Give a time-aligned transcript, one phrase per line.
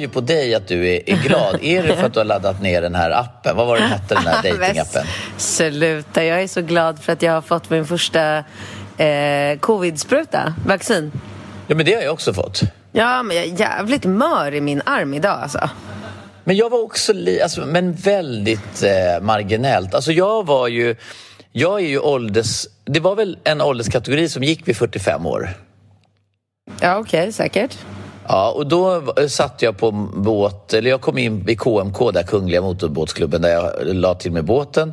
[0.00, 1.58] Ju på dig att du är, är glad.
[1.62, 3.56] är det för att du har laddat ner den här appen?
[3.56, 5.06] Vad var den hette, den här datingappen?
[5.36, 8.44] Sluta, jag är så glad för att jag har fått min första
[8.98, 11.12] eh, covid-spruta, vaccin.
[11.66, 12.62] Ja, men det har jag också fått.
[12.92, 15.70] Ja, men jag är jävligt mör i min arm idag alltså.
[16.44, 19.94] Men jag var också, li, alltså, men väldigt eh, marginellt.
[19.94, 20.96] Alltså jag var ju,
[21.52, 25.50] jag är ju ålders, det var väl en ålderskategori som gick vid 45 år.
[26.80, 27.78] Ja, okej, okay, säkert.
[28.32, 32.62] Ja, och då satt jag på båt, eller jag kom in i KMK, där Kungliga
[32.62, 34.92] Motorbåtsklubben, där jag la till med båten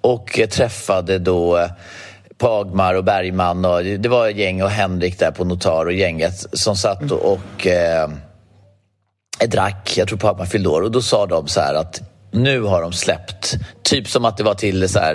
[0.00, 1.68] och träffade då
[2.38, 6.76] Pagmar och Bergman och det var gäng och Henrik där på Notar och gänget som
[6.76, 8.08] satt och eh,
[9.46, 12.00] drack, jag tror Pagmar fyllde år och då sa de så här att
[12.30, 15.14] nu har de släppt, typ som att det var till så här,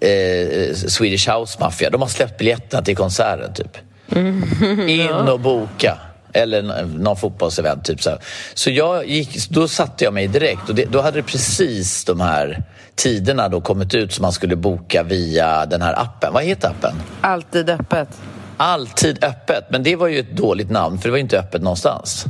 [0.00, 3.76] eh, Swedish House Mafia, de har släppt biljetterna till konserten typ.
[4.16, 4.88] Mm.
[4.88, 5.98] In och boka.
[6.32, 7.84] Eller någon fotbollsevent.
[7.84, 8.18] Typ så.
[8.54, 12.20] så jag gick, då satte jag mig direkt och det, då hade det precis de
[12.20, 16.32] här tiderna då kommit ut som man skulle boka via den här appen.
[16.32, 16.94] Vad heter appen?
[17.20, 18.08] Alltid öppet.
[18.56, 21.62] Alltid öppet, men det var ju ett dåligt namn för det var ju inte öppet
[21.62, 22.26] någonstans.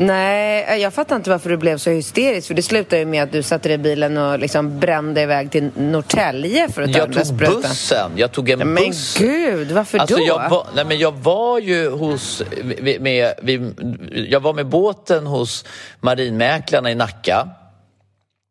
[0.00, 2.46] Nej, jag fattar inte varför du blev så hysterisk.
[2.46, 5.50] För det slutade ju med att du satte dig i bilen och liksom brände iväg
[5.50, 8.12] till Norrtälje för att ta Jag tog bussen.
[8.16, 9.20] Jag tog en men buss.
[9.20, 10.24] Men gud, varför alltså då?
[10.26, 12.42] Jag var, nej men jag var ju hos...
[12.80, 13.34] Med, med,
[14.28, 15.64] jag var med båten hos
[16.00, 17.48] marinmäklarna i Nacka.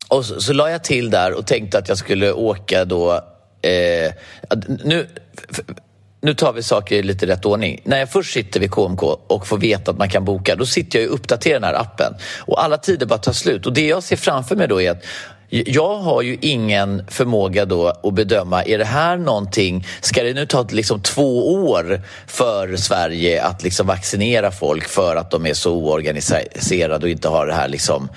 [0.08, 3.14] Och så, så la jag till där och tänkte att jag skulle åka då...
[3.62, 4.12] Eh,
[4.84, 5.08] nu,
[6.22, 7.82] nu tar vi saker i lite rätt ordning.
[7.84, 11.00] När jag först sitter vid KMK och får veta att man kan boka, då sitter
[11.00, 12.14] jag och uppdaterar den här appen.
[12.40, 13.66] Och alla tider bara tar slut.
[13.66, 15.04] Och det jag ser framför mig då är att
[15.50, 20.46] jag har ju ingen förmåga då att bedöma, är det här någonting, ska det nu
[20.46, 25.74] ta liksom två år för Sverige att liksom vaccinera folk för att de är så
[25.74, 28.10] oorganiserade och inte har det här liksom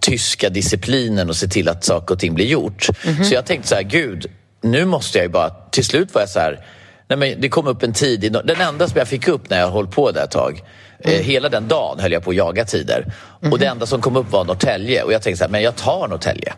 [0.00, 2.88] tyska disciplinen och se till att saker och ting blir gjort.
[3.04, 3.24] Mm -hmm.
[3.24, 4.26] Så jag tänkte så här, gud,
[4.62, 5.50] nu måste jag ju bara...
[5.50, 6.64] Till slut var jag så här...
[7.08, 9.70] Nej men det kom upp en tid, den enda som jag fick upp när jag
[9.70, 10.62] höll på där ett tag,
[11.00, 11.16] mm.
[11.16, 13.12] eh, hela den dagen höll jag på att jaga tider.
[13.40, 13.52] Mm.
[13.52, 15.76] Och det enda som kom upp var Norrtälje och jag tänkte så här, men jag
[15.76, 16.54] tar Norrtälje.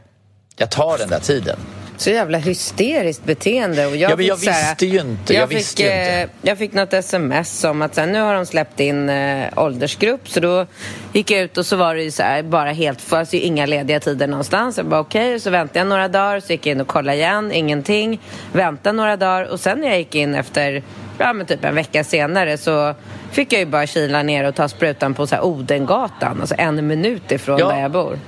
[0.57, 1.57] Jag tar den där tiden.
[1.97, 3.87] Så jävla hysteriskt beteende.
[3.87, 5.35] Och jag ja, men jag fick, visste ju inte.
[5.35, 6.13] Jag, jag fick, ju inte.
[6.13, 9.49] Eh, jag fick något sms om att så här, nu har de släppt in eh,
[9.57, 10.29] åldersgrupp.
[10.29, 10.67] Så då
[11.13, 14.01] gick jag ut och så var det så här, bara helt för, alltså inga lediga
[14.01, 14.77] tider någonstans.
[14.77, 15.41] Jag bara okej, okay.
[15.41, 18.21] så väntade jag några dagar, så gick jag in och kollade igen, ingenting.
[18.53, 20.83] Väntade några dagar och sen när jag gick in efter,
[21.19, 22.95] ja men typ en vecka senare så
[23.31, 26.87] fick jag ju bara kila ner och ta sprutan på så här Odengatan, alltså en
[26.87, 27.69] minut ifrån Ja.
[27.69, 28.19] där jag bor.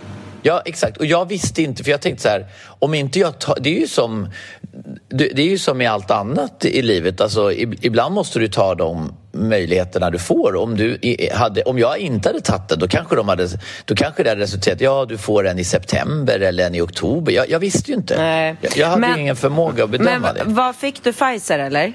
[0.46, 0.96] Ja, exakt.
[0.96, 2.46] Och jag visste inte, för jag tänkte så här,
[2.78, 4.30] om inte jag tar, det är ju som
[5.08, 7.20] det är ju som i allt annat i livet.
[7.20, 10.56] Alltså, ibland måste du ta de möjligheterna du får.
[10.56, 10.98] Om, du
[11.34, 13.48] hade, om jag inte hade tagit det, då kanske, de hade,
[13.84, 17.32] då kanske det hade resulterat ja, du får en i september eller en i oktober.
[17.32, 18.16] Jag, jag visste ju inte.
[18.16, 18.56] Nej.
[18.60, 20.42] Jag, jag hade Men- ingen förmåga att bedöma Men det.
[20.44, 21.92] vad fick du Pfizer eller?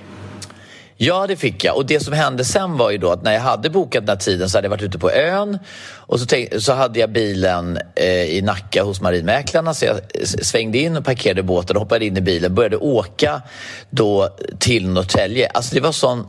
[1.03, 1.75] Ja, det fick jag.
[1.75, 4.23] Och det som hände sen var ju då att när jag hade bokat den här
[4.23, 5.59] tiden så hade jag varit ute på ön
[5.93, 10.77] och så, tänk, så hade jag bilen eh, i Nacka hos marinmäklarna så jag svängde
[10.77, 13.41] in och parkerade båten och hoppade in i bilen började åka
[13.89, 15.47] då till Norrtälje.
[15.47, 16.27] Alltså det var sån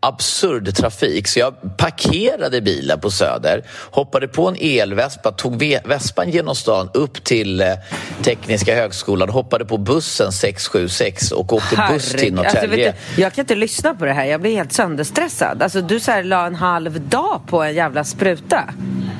[0.00, 6.30] absurd trafik så jag parkerade bilen på Söder, hoppade på en elvespa, tog ve- vespan
[6.30, 7.66] genom stan upp till eh,
[8.22, 12.34] Tekniska högskolan, hoppade på bussen 676 och åkte buss till Herregud.
[12.34, 12.88] Norrtälje.
[12.88, 14.24] Alltså, jag kan inte lyssna på det här.
[14.24, 15.62] Jag blir helt sönderstressad.
[15.62, 18.64] Alltså, du så här, la en halv dag på en jävla spruta.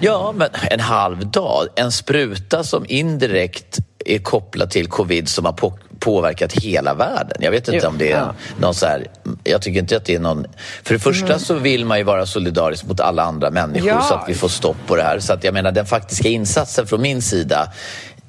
[0.00, 1.66] Ja, men en halv dag.
[1.76, 7.36] En spruta som indirekt är kopplad till covid som har på påverkat hela världen.
[7.40, 8.34] Jag vet inte jo, om det är ja.
[8.60, 9.06] någon så här,
[9.44, 10.46] Jag tycker inte att det är någon...
[10.82, 11.38] För det första mm.
[11.38, 14.00] så vill man ju vara solidarisk mot alla andra människor ja.
[14.00, 15.18] så att vi får stopp på det här.
[15.18, 17.72] Så att jag menar den faktiska insatsen från min sida,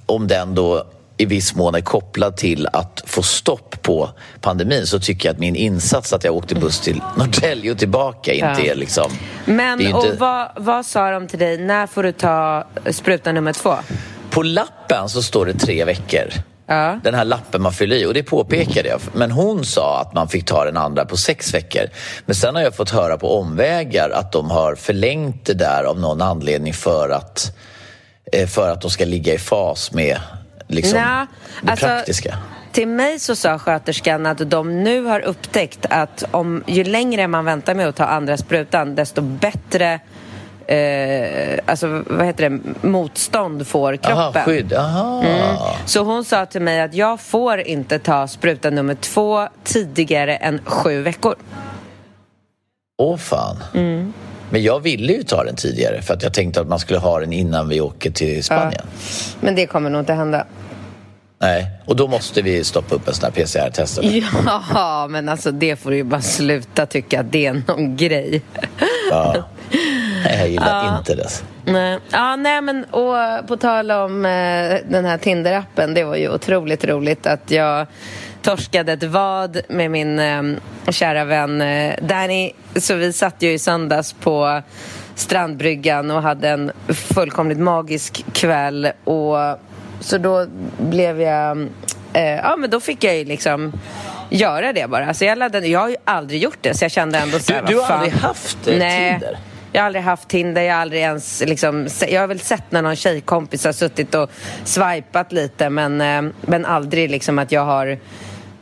[0.05, 0.85] om den då
[1.17, 4.09] i viss mån är kopplad till att få stopp på
[4.41, 8.33] pandemin så tycker jag att min insats att jag åkte buss till Norrtälje och tillbaka
[8.33, 9.11] inte är liksom...
[9.45, 11.57] Men är och vad, vad sa de till dig?
[11.57, 13.75] När får du ta spruta nummer två?
[14.29, 16.23] På lappen så står det tre veckor.
[16.69, 16.99] Ja.
[17.03, 19.01] Den här lappen man fyller i och det påpekade jag.
[19.13, 21.83] Men hon sa att man fick ta den andra på sex veckor.
[22.25, 25.99] Men sen har jag fått höra på omvägar att de har förlängt det där av
[25.99, 27.57] någon anledning för att,
[28.31, 30.19] eh, för att de ska ligga i fas med
[30.67, 31.25] liksom, Nå,
[31.61, 32.37] det alltså, praktiska.
[32.71, 37.45] Till mig så sa sköterskan att de nu har upptäckt att om, ju längre man
[37.45, 39.99] väntar med att ta andra sprutan desto bättre
[40.69, 44.17] eh, alltså, vad heter det, motstånd får kroppen.
[44.17, 44.73] Aha, skydd.
[44.73, 45.23] Aha.
[45.23, 45.55] Mm.
[45.85, 50.61] Så hon sa till mig att jag får inte ta spruta nummer två tidigare än
[50.65, 51.35] sju veckor.
[52.97, 53.57] Åh fan.
[53.73, 54.13] Mm.
[54.49, 57.19] Men jag ville ju ta den tidigare för att jag tänkte att man skulle ha
[57.19, 58.73] den innan vi åker till Spanien.
[58.75, 58.83] Ja.
[59.41, 60.45] Men det kommer nog inte hända.
[61.41, 63.99] Nej, och då måste vi stoppa upp en sån här PCR-test.
[64.73, 68.41] Ja, men alltså det får du ju bara sluta tycka att det är någon grej.
[69.11, 69.35] Ja.
[70.25, 70.97] Nej, jag gillar ja.
[70.97, 71.29] inte det.
[71.65, 71.99] Nej.
[72.11, 76.85] Ja, nej, men och på tal om eh, den här Tinder-appen, det var ju otroligt
[76.85, 77.87] roligt att jag
[78.41, 80.43] torskade ett vad med min eh,
[80.89, 82.51] kära vän eh, Danny.
[82.75, 84.61] Så vi satt ju i söndags på
[85.15, 88.91] strandbryggan och hade en fullkomligt magisk kväll.
[89.03, 89.37] Och,
[89.99, 91.67] så då blev jag...
[92.13, 93.73] Eh, ja, men då fick jag ju liksom
[94.29, 95.13] göra det bara.
[95.13, 97.61] Så jag, laddade, jag har ju aldrig gjort det, så jag kände ändå så här,
[97.61, 98.73] Du, du har aldrig haft eh.
[98.73, 99.39] Tinder?
[99.71, 102.81] Jag har aldrig haft Tinder, jag har aldrig ens liksom, Jag har väl sett när
[102.81, 104.31] någon tjejkompis har suttit och
[104.63, 107.97] swipat lite men, eh, men aldrig liksom att jag har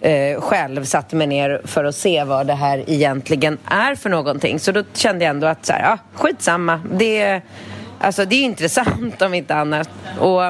[0.01, 4.59] eh, själv satt mig ner för att se vad det här egentligen är för någonting.
[4.59, 6.81] Så då kände jag ändå att så här, ja, skitsamma.
[6.91, 7.41] Det,
[7.99, 9.89] alltså, det är intressant om inte annat.
[10.19, 10.41] Och,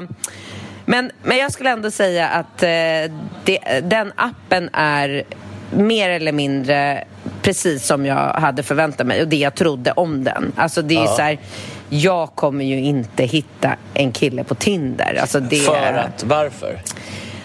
[0.86, 3.13] men, men jag skulle ändå säga att eh,
[3.45, 5.24] det, den appen är
[5.71, 7.04] mer eller mindre
[7.47, 10.51] precis som jag hade förväntat mig och det jag trodde om den.
[10.55, 11.07] Alltså det är ja.
[11.07, 11.39] så här,
[11.89, 15.17] jag kommer ju inte hitta en kille på Tinder.
[15.21, 15.57] Alltså det...
[15.57, 16.23] För att?
[16.23, 16.79] Varför?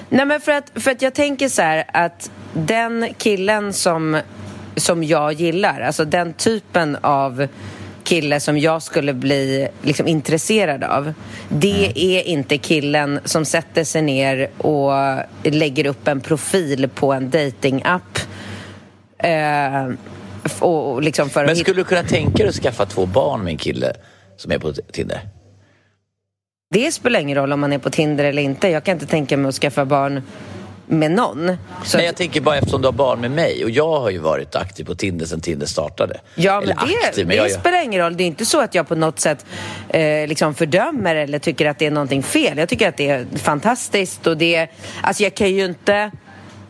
[0.08, 4.20] Nej men för att, för att jag tänker så här att den killen som,
[4.76, 7.46] som jag gillar, alltså den typen av
[8.04, 11.12] kille som jag skulle bli liksom, intresserad av
[11.48, 11.92] det mm.
[11.94, 14.92] är inte killen som sätter sig ner och
[15.42, 18.18] lägger upp en profil på en datingapp
[19.22, 19.88] eh,
[20.60, 23.92] och, liksom Men skulle du kunna tänka dig att skaffa två barn med en kille
[24.36, 25.20] som är på Tinder?
[26.70, 28.68] Det spelar ingen roll om man är på Tinder eller inte.
[28.68, 30.22] Jag kan inte tänka mig att skaffa barn
[30.86, 31.56] med någon.
[31.84, 34.18] Så Nej, jag tänker bara eftersom du har barn med mig och jag har ju
[34.18, 36.20] varit aktiv på Tinder sedan Tinder startade.
[36.34, 37.60] Ja, men eller det, aktiv, men det jag...
[37.60, 38.16] spelar ingen roll.
[38.16, 39.46] Det är inte så att jag på något sätt
[39.88, 42.58] eh, liksom fördömer eller tycker att det är någonting fel.
[42.58, 44.68] Jag tycker att det är fantastiskt och det...
[45.02, 46.10] Alltså jag kan ju inte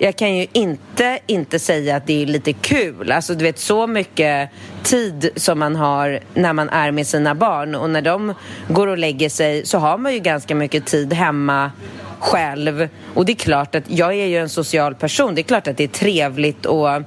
[0.02, 3.12] jag kan ju inte inte säga att det är lite kul.
[3.12, 4.50] Alltså du vet så mycket
[4.82, 8.34] tid som man har när man är med sina barn och när de
[8.68, 11.72] går och lägger sig så har man ju ganska mycket tid hemma
[12.18, 12.88] själv.
[13.14, 15.34] Och det är klart att jag är ju en social person.
[15.34, 17.02] Det är klart att det är trevligt att,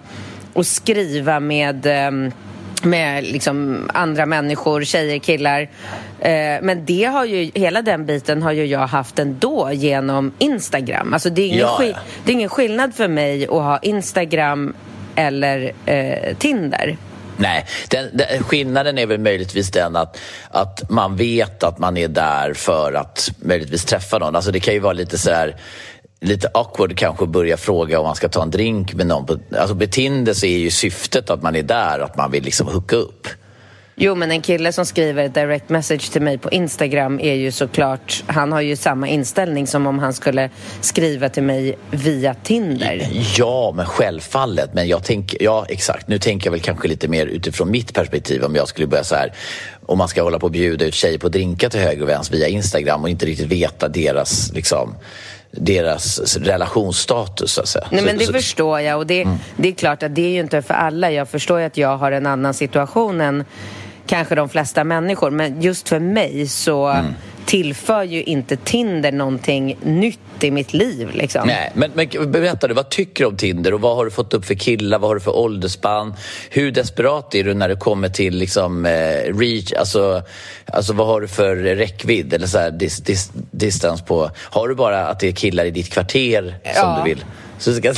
[0.53, 2.31] att skriva med eh,
[2.85, 5.69] med liksom andra människor, tjejer, killar.
[6.25, 11.13] Eh, men det har ju, hela den biten har ju jag haft ändå genom Instagram.
[11.13, 11.97] Alltså det är ingen, ja, ja.
[12.25, 14.75] Det är ingen skillnad för mig att ha Instagram
[15.15, 16.97] eller eh, Tinder.
[17.37, 20.17] Nej, den, den, skillnaden är väl möjligtvis den att,
[20.49, 24.35] att man vet att man är där för att möjligtvis träffa någon.
[24.35, 25.55] Alltså det kan ju vara lite så här
[26.21, 29.39] lite awkward kanske att börja fråga om man ska ta en drink med någon.
[29.57, 32.67] Alltså med Tinder så är ju syftet att man är där, att man vill liksom
[32.67, 33.27] hooka upp.
[33.97, 38.23] Jo, men en kille som skriver direct message till mig på Instagram är ju såklart...
[38.27, 40.49] Han har ju samma inställning som om han skulle
[40.81, 43.07] skriva till mig via Tinder.
[43.37, 44.73] Ja, men självfallet.
[44.73, 45.43] Men jag tänker...
[45.43, 46.07] Ja, exakt.
[46.07, 49.15] Nu tänker jag väl kanske lite mer utifrån mitt perspektiv om jag skulle börja så
[49.15, 49.33] här
[49.85, 52.37] om man ska hålla på och bjuda ut tjejer på drinkar till höger och vänster
[52.37, 54.95] via Instagram och inte riktigt veta deras liksom
[55.51, 57.87] deras relationsstatus så att säga.
[57.91, 59.37] Nej men det så, förstår jag och det, mm.
[59.57, 61.11] det är klart att det är ju inte för alla.
[61.11, 63.45] Jag förstår ju att jag har en annan situation än
[64.07, 65.31] kanske de flesta människor.
[65.31, 67.13] Men just för mig så mm.
[67.45, 71.09] tillför ju inte Tinder någonting nytt i mitt liv.
[71.13, 71.47] Liksom.
[71.47, 74.33] Nej, men, men berätta, du, vad tycker du om Tinder och vad har du fått
[74.33, 74.99] upp för killar?
[74.99, 76.13] Vad har du för åldersspann?
[76.49, 79.73] Hur desperat är du när det kommer till liksom, eh, reach?
[79.73, 80.23] Alltså,
[80.65, 84.31] alltså, vad har du för räckvidd eller så här, dis, dis, distans på?
[84.37, 87.01] Har du bara att det är killar i ditt kvarter som Ja.
[87.03, 87.25] du vill?
[87.57, 87.87] Så ska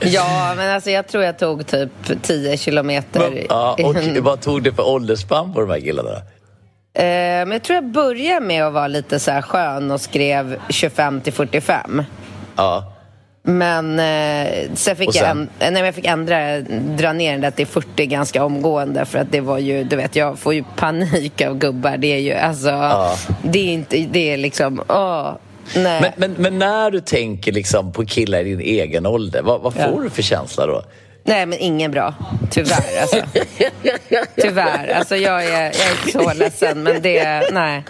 [0.00, 1.90] Ja, men alltså jag tror jag tog typ
[2.22, 3.46] 10 kilometer.
[3.48, 6.16] ja, och vad tog du för åldersspann på de här killarna?
[6.94, 7.02] Eh,
[7.46, 11.20] men jag tror jag började med att vara lite så här skön och skrev 25
[11.20, 12.02] till 45.
[12.56, 12.92] Ja.
[13.42, 15.38] Men eh, sen fick Och jag, sen?
[15.38, 16.60] en, nej, men jag fick ändra,
[16.96, 20.16] dra ner den där till 40 ganska omgående för att det var ju, du vet,
[20.16, 21.96] jag får ju panik av gubbar.
[21.96, 22.92] Det är ju, alltså,
[23.42, 25.32] det är inte, det är liksom, åh.
[25.74, 29.74] Men, men, men när du tänker liksom på killar i din egen ålder, vad, vad
[29.74, 30.00] får Ja.
[30.02, 30.82] du för känsla då?
[31.24, 32.14] Nej, men ingen bra.
[32.50, 33.16] Tyvärr, alltså.
[34.36, 34.88] Tyvärr.
[34.88, 37.50] Alltså, jag är, jag är så ledsen, men det...
[37.52, 37.84] Nej.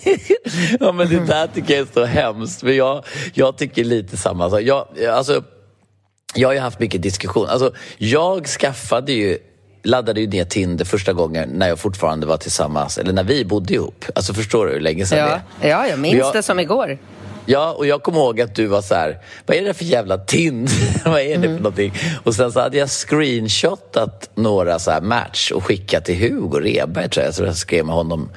[0.80, 2.62] ja, men det där tycker jag är så hemskt.
[2.62, 4.60] Men jag, jag tycker lite samma sak.
[4.62, 5.42] Jag, alltså,
[6.34, 7.46] jag har ju haft mycket diskussion.
[7.48, 9.38] Alltså, jag skaffade ju
[9.82, 13.74] laddade ju ner Tinder första gången när jag fortfarande var tillsammans, eller när vi bodde
[13.74, 14.04] ihop.
[14.14, 15.70] Alltså förstår du hur länge sedan Ja, det är?
[15.70, 16.98] ja, jag minns Jag- det som igår.
[17.46, 20.18] Ja, och jag kommer ihåg att du var så här, vad är det för jävla
[20.18, 20.74] Tinder?
[21.10, 21.92] vad är det för någonting?
[22.24, 27.08] Och sen så hade jag screenshotat några så här match och skickat till Hugo Reberg
[27.08, 27.34] tror jag.
[27.34, 28.30] Så jag skrev med honom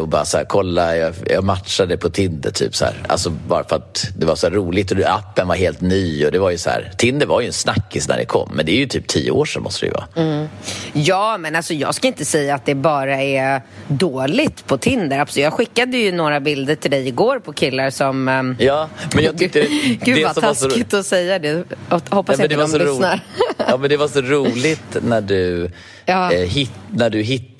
[0.00, 2.94] och bara så här, kolla, jag, jag matchade på Tinder typ så här.
[3.08, 6.38] Alltså bara för att det var så roligt och appen var helt ny och det
[6.38, 8.76] var ju så här, Tinder var ju en snackis när det kom, men det är
[8.78, 10.48] ju typ tio år sedan måste det ju vara.
[10.92, 15.18] Ja, men alltså jag ska inte säga att det bara är dåligt på Tinder.
[15.18, 15.44] Absolut.
[15.44, 18.28] Jag skickade ju några bilder till dig igår på killar som...
[18.28, 19.60] ehm, Ja, men jag tyckte...
[20.04, 21.64] Gud det vad som var så taskigt att säga det.
[21.88, 23.10] Hoppas Nej, inte det var de så lyssnar.
[23.10, 23.22] roligt.
[23.68, 25.70] Ja, men det var så roligt när du,
[26.04, 26.32] Ja.
[26.32, 27.55] eh, hit, när du hittade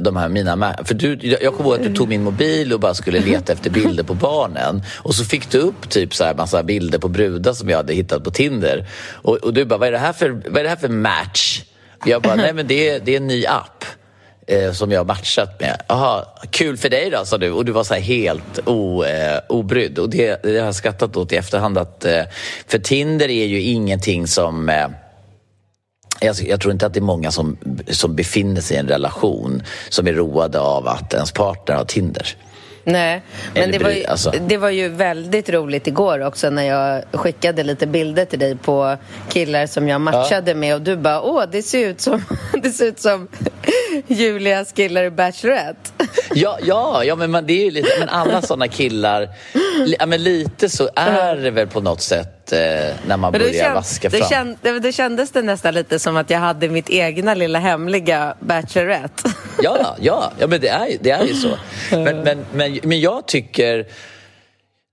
[0.00, 0.76] de här mina...
[0.84, 3.70] För du, jag kommer ihåg att du tog min mobil och bara skulle leta efter
[3.70, 4.82] bilder på barnen.
[4.96, 7.94] Och så fick du upp typ så här massa bilder på brudar som jag hade
[7.94, 8.86] hittat på Tinder.
[9.12, 11.62] Och, och du bara, vad är det här för, vad är det här för match?
[12.04, 13.84] Jag bara, nej men det är, det är en ny app
[14.46, 15.82] eh, som jag har matchat med.
[15.86, 17.50] Aha, kul för dig då, sa du.
[17.50, 19.98] Och du var så här helt o, eh, obrydd.
[19.98, 21.78] Och det, det har jag skrattat åt i efterhand.
[21.78, 22.22] Att, eh,
[22.66, 24.68] för Tinder är ju ingenting som...
[24.68, 24.88] Eh,
[26.20, 27.56] jag, jag tror inte att det är många som,
[27.88, 32.36] som befinner sig i en relation som är roade av att ens partner har Tinder.
[32.84, 33.22] Nej,
[33.54, 34.32] men det var, ju, alltså.
[34.48, 38.96] det var ju väldigt roligt igår också när jag skickade lite bilder till dig på
[39.28, 42.24] killar som jag matchade med och du bara åh, det ser ut som,
[42.62, 43.28] det ser ut som
[44.06, 45.90] Julias killar i Bachelorette.
[46.34, 49.28] Ja, ja, ja men man, det är ju lite, men alla såna killar,
[49.84, 52.58] li, ja, men lite så är det väl på något sätt eh,
[53.06, 54.28] när man börjar känd- vaska det, fram.
[54.28, 58.34] känd, det, det kändes det nästan lite som att jag hade mitt egna lilla hemliga
[58.40, 59.32] Bachelorette.
[59.62, 61.48] Ja, ja, ja men det är, det är ju så.
[61.90, 63.86] Men, men, men, men jag tycker...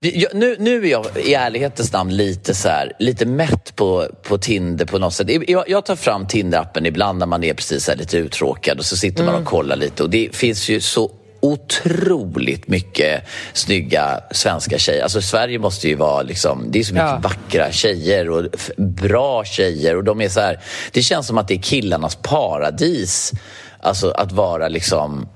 [0.00, 4.38] Jag, nu, nu är jag i ärlighetens namn lite, så här, lite mätt på, på
[4.38, 5.48] Tinder på något sätt.
[5.48, 9.24] Jag, jag tar fram Tinder-appen ibland när man är precis lite uttråkad och så sitter
[9.24, 15.02] man och kollar lite och det finns ju så otroligt mycket snygga svenska tjejer.
[15.02, 17.20] Alltså Sverige måste ju vara liksom, det är så mycket Ja.
[17.22, 18.44] vackra tjejer och
[18.76, 20.60] bra tjejer och de är så här,
[20.92, 23.32] det känns som att det är killarnas paradis.
[23.80, 25.28] Alltså att vara liksom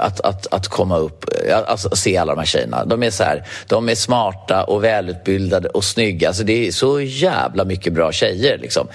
[0.00, 1.24] att, att, att komma upp,
[1.66, 2.84] alltså se alla de här tjejerna.
[2.84, 6.28] De är så här, de är smarta och välutbildade och snygga.
[6.28, 8.58] Alltså det är så jävla mycket bra tjejer.
[8.58, 8.88] Liksom.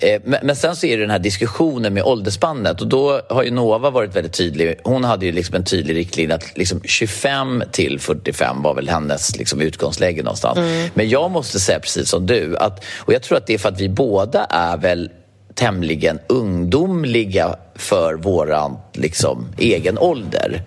[0.00, 3.42] Eh, men, men sen så är det den här diskussionen med åldersspannet och då har
[3.42, 4.80] ju Nova varit väldigt tydlig.
[4.84, 9.36] Hon hade ju liksom en tydlig riktlinje att liksom 25 till 45 var väl hennes
[9.36, 10.58] liksom utgångsläge någonstans.
[10.94, 13.68] Men jag måste säga precis som du, att, och jag tror att det är för
[13.68, 15.10] att vi båda är väl
[15.56, 20.62] tämligen ungdomliga för våran liksom, egen ålder.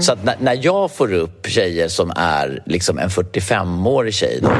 [0.00, 4.52] Så att när, när jag får upp tjejer som är liksom en 45-årig tjej då,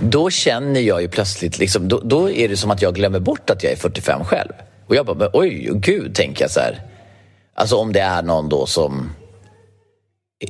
[0.00, 3.50] då känner jag ju plötsligt, liksom, då, då är det som att jag glömmer bort
[3.50, 4.52] att jag är 45 själv.
[4.86, 6.82] Och jag bara, men, oj, gud, tänker jag så här.
[7.54, 9.10] Alltså om det är någon då som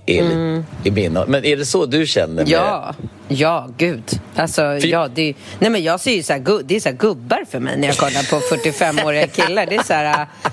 [0.06, 0.64] är, mm.
[0.84, 2.34] är min Men är det så du känner?
[2.34, 2.94] Med, Ja,
[3.28, 4.20] ja, gud.
[4.36, 6.96] Alltså, För- ja, det, nej, men jag ser ju så här, det är så här
[6.96, 9.66] gubbar för mig när jag kollar på 45-åriga killar.
[9.66, 10.20] Det är så här...
[10.22, 10.50] äh,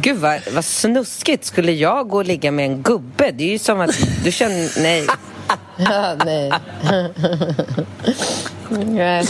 [0.00, 1.44] Gud, vad, vad snuskigt.
[1.44, 3.30] Skulle jag gå och ligga med en gubbe?
[3.34, 3.90] Det är ju som att...
[4.24, 4.82] Du känner...
[4.82, 5.06] Nej.
[5.78, 6.52] Ja, nej.
[8.70, 9.24] Nej.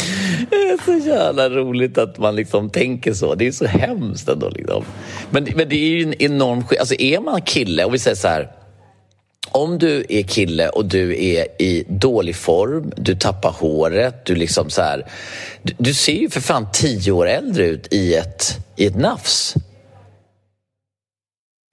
[0.50, 3.34] Det är så jävla roligt att man liksom tänker så.
[3.34, 4.48] Det är så hemskt ändå.
[4.48, 4.84] Liksom.
[5.30, 8.16] Men, men det är ju en enorm sk- Alltså är man kille, och vi säger
[8.16, 8.48] så här.
[9.56, 14.70] Om du är kille och du är i dålig form, du tappar håret, du liksom
[14.70, 15.06] så här...
[15.62, 19.54] Du, du ser ju för fan tio år äldre ut i ett, i ett nafs.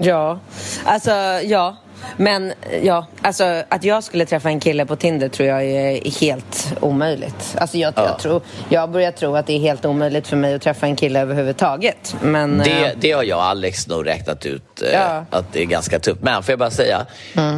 [0.03, 0.39] Ja,
[0.85, 1.11] alltså
[1.43, 1.75] ja.
[2.17, 6.73] Men ja, alltså att jag skulle träffa en kille på Tinder tror jag är helt
[6.81, 7.55] omöjligt.
[7.57, 8.05] Alltså jag, Ja.
[8.05, 10.95] jag, tror, jag börjar tro att det är helt omöjligt för mig att träffa en
[10.95, 12.15] kille överhuvudtaget.
[12.21, 14.99] Men, Det, eh, det har jag och Alex nog räknat ut eh, Ja.
[15.11, 15.25] Mm.
[15.29, 16.21] att det är ganska tufft.
[16.21, 17.05] Men får jag bara säga,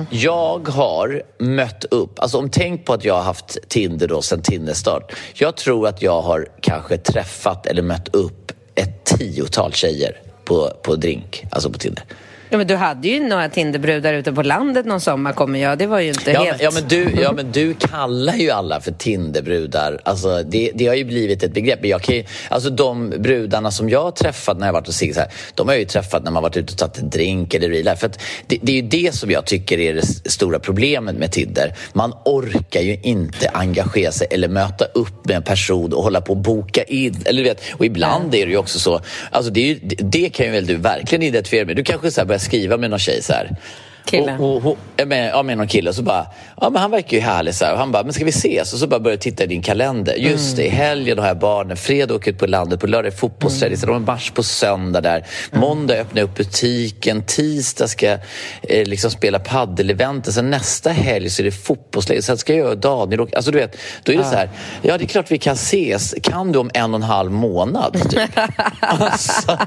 [0.09, 4.41] jag har mött upp, alltså om tänk på att jag har haft Tinder då sedan
[4.41, 5.13] Tinderstart.
[5.33, 10.95] Jag tror att jag har kanske träffat eller mött upp ett tiotal tjejer på, på
[10.95, 12.03] drink, alltså på Tinder.
[12.49, 15.77] Ja, men du hade ju några Tinderbrudar ute på landet någon sommar kommer jag.
[15.77, 16.57] Det var ju inte Ja, helt...
[16.57, 20.01] men, ja, men du, ja, men du kallar ju alla för Tinderbrudar.
[20.05, 21.85] Alltså, det, det har ju blivit ett begrepp.
[21.85, 25.13] Jag kan ju, alltså, de brudarna som jag har träffat när jag varit och sig,
[25.13, 27.53] så här, de har jag ju träffat när man varit ute och tagit en drink
[27.53, 27.95] eller real.
[27.97, 28.11] För
[28.47, 31.73] det, det är ju det som jag tycker är det stora problemet med Tinder.
[31.93, 36.33] Man orkar ju inte engagera sig eller möta upp med en person och hålla på
[36.33, 37.15] och boka in.
[37.25, 40.45] Eller, vet, och ibland är det ju också så, alltså, det, ju, det, det kan
[40.45, 41.75] ju väl du verkligen identifiera med.
[41.75, 43.55] Du kanske så här börjar skriva med någon tjej så här.
[44.05, 44.37] Kille.
[44.37, 44.65] Och, och,
[45.01, 46.27] och, med, ja, med någon kille och så bara,
[46.61, 47.73] ja men han verkar ju härlig så här.
[47.73, 48.73] Och han bara, men ska vi ses?
[48.73, 50.15] Och så bara börjar jag titta i din kalender.
[50.15, 53.17] Just det, i helgen har jag barnen, fredag åker ut på landet, på lördag är
[53.17, 55.25] fotbollsträning, så de har match på söndag där.
[55.51, 58.19] Måndag öppnar jag upp butiken, tisdag ska jag
[58.61, 62.77] eh, liksom spela paddelevent, sen nästa helg så är det fotbollsläger, sen ska jag och
[62.77, 63.35] Daniel åka.
[63.35, 64.49] Alltså du vet, då är det så här,
[64.81, 68.09] ja det är klart vi kan ses, kan du om en och en halv månad?
[68.09, 68.29] Typ.
[68.79, 69.57] alltså,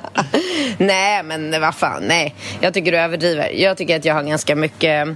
[0.78, 2.34] Nej, men vad fan, nej.
[2.60, 3.50] Jag tycker du överdriver.
[3.54, 5.08] Jag tycker att jag har ganska mycket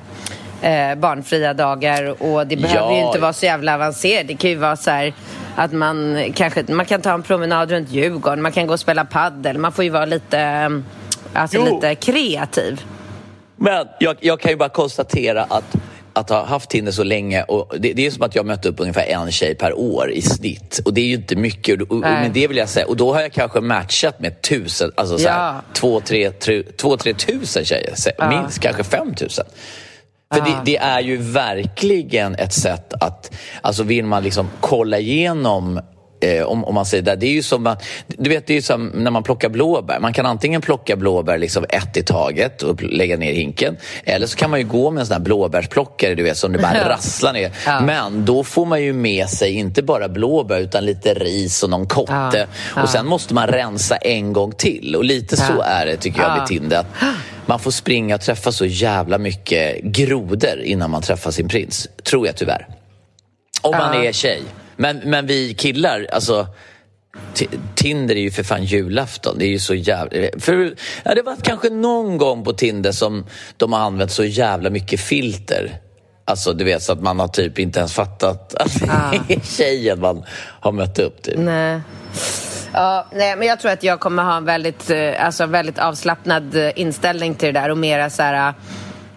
[0.62, 3.06] eh, barnfria dagar och det behöver ju Ja.
[3.06, 4.28] inte vara så jävla avancerat.
[4.28, 5.12] Det kan ju vara så här
[5.56, 9.04] att man kanske man kan ta en promenad runt Djurgården, man kan gå och spela
[9.04, 9.58] paddel.
[9.58, 10.68] Man får ju vara lite, eh,
[11.32, 11.74] alltså Jo.
[11.74, 12.80] lite kreativ.
[13.56, 15.76] Men jag, jag kan ju bara konstatera att
[16.12, 18.80] att ha haft Tinder så länge, och det, det är som att jag mött upp
[18.80, 20.80] ungefär en tjej per år i snitt.
[20.84, 21.82] Och det är ju inte mycket.
[21.82, 22.86] Och, och, men det vill jag säga.
[22.86, 25.62] Och då har jag kanske matchat med tusen, alltså så här, Ja.
[25.72, 27.92] två, tre, tre, två, tre tusen tjejer.
[27.94, 29.44] Så- Minst kanske fem tusen.
[30.34, 35.80] För det, det är ju verkligen ett sätt att, alltså vill man liksom kolla igenom
[36.22, 37.76] Eh, om, om man säger det, det är ju som
[38.06, 40.00] du vet, det är ju som när man plockar blåbär.
[40.00, 43.76] Man kan antingen plocka blåbär liksom ett i taget och lägga ner hinken.
[44.04, 46.58] Eller så kan man ju gå med en sån här blåbärsplockare du vet, som det
[46.58, 47.50] bara rasslar ner.
[47.66, 47.80] Ja.
[47.80, 51.86] Men då får man ju med sig inte bara blåbär utan lite ris och någon
[51.86, 52.46] kotte.
[52.76, 52.82] Ja.
[52.82, 54.96] Och sen måste man rensa en gång till.
[54.96, 56.46] Och lite så är det tycker jag Ja.
[56.46, 56.84] Tinder.
[57.46, 61.88] Man får springa och träffa så jävla mycket grodor innan man träffar sin prins.
[62.04, 62.66] Tror jag tyvärr.
[63.60, 64.42] Om man är tjej.
[64.82, 66.46] Men, men vi killar, alltså...
[67.34, 69.38] Ti- Tinder är ju för fan julafton.
[69.38, 70.28] Det är ju så jävla...
[70.38, 74.70] För, ja, det varit kanske någon gång på Tinder som de har använt så jävla
[74.70, 75.78] mycket filter.
[76.24, 78.80] Alltså du vet så att man har typ inte ens fattat att
[79.28, 80.24] det är tjejen man
[80.60, 81.22] har mött upp.
[81.22, 81.38] Typ.
[81.38, 81.80] Nej.
[82.72, 86.56] Ja, nej, men jag tror att jag kommer ha en väldigt, eh, alltså, väldigt avslappnad
[86.56, 88.54] eh, inställning till det där och mera så här...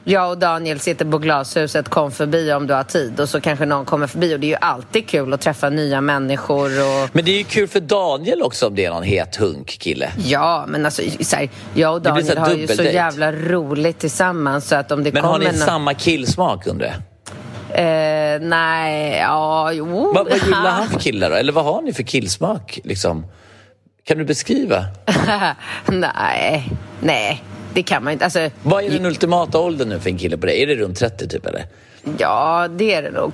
[0.07, 3.65] Jag och Daniel sitter på glashuset, kom förbi om du har tid och så kanske
[3.65, 7.25] någon kommer förbi och det är ju alltid kul att träffa nya människor och Men
[7.25, 10.11] det är ju kul för Daniel också om det är någon het hunk-kille.
[10.17, 14.75] Ja, men alltså så här, jag och Daniel har ju så jävla roligt tillsammans så
[14.75, 16.95] att om det Men har kommer ni nå- samma killsmak undrar jag?
[17.77, 20.11] Eh, nej, ja, jo.
[20.15, 21.35] Vad, vad gillar han för killar då?
[21.35, 22.79] Eller vad har ni för killsmak?
[22.83, 23.25] Liksom?
[24.03, 24.85] Kan du beskriva?
[25.87, 26.69] nej,
[27.01, 27.43] nej,
[27.75, 28.25] det kan man inte.
[28.25, 30.61] Alltså, Vad är den ultimata åldern nu för en kille på det?
[30.61, 31.65] Är det runt 30 typ eller?
[32.17, 33.33] ja, det är det nog.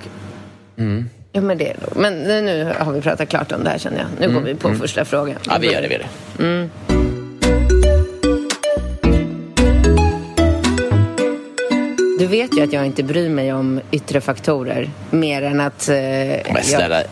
[0.78, 1.08] Mm.
[1.32, 1.96] Ja, men det är det nog.
[1.96, 4.28] Men nu- har vi pratat klart om det här känner jag.
[4.28, 5.28] Nu går vi på första frågan.
[5.36, 5.40] Mm.
[5.44, 5.88] Ja, vi gör det.
[5.88, 6.68] Vi gör det.
[12.18, 15.88] Du vet ju att jag inte bryr mig om yttre faktorer mer än att...
[15.88, 17.02] Eh, Men jag, snälla,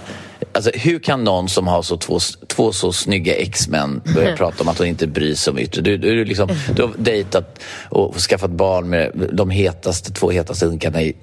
[0.53, 2.19] alltså, hur kan någon som har så två,
[2.61, 5.83] två så snygga ex-män börja prata om att hon inte bryr sig om yttre?
[5.83, 11.03] Du, du, liksom, du har dejtat och skaffat barn med de hetaste, två hetaste unkarna
[11.03, 11.17] i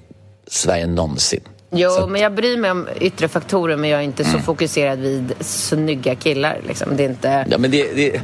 [0.46, 1.40] Sverige någonsin.
[1.70, 4.98] Jo, att- men jag bryr mig om yttre faktorer men jag är inte så fokuserad
[4.98, 6.60] vid snygga killar.
[6.68, 6.96] Liksom.
[6.96, 7.46] Det är inte...
[7.50, 8.20] Ja, men det, det,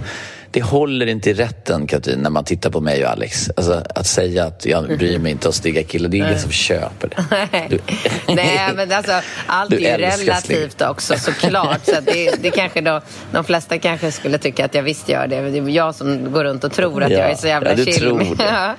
[0.55, 3.51] det håller inte i rätten, Katrin, när man tittar på mig och Alex.
[3.57, 6.51] Alltså, att säga att jag bryr mig inte om snygga killar, det är ingen som
[6.51, 7.67] köper det.
[7.71, 7.79] Du,
[8.35, 9.13] Nej, men alltså,
[9.47, 11.85] allt Du är ju relativt också såklart.
[11.85, 13.01] Så det, det kanske då,
[13.33, 15.43] de flesta kanske skulle tycka att jag visst gör det.
[15.43, 17.71] Men det är jag som går runt och tror att Ja, jag är så jävla
[17.71, 17.95] ja, du chill.
[17.95, 18.27] tror det.
[18.45, 18.75] Ja.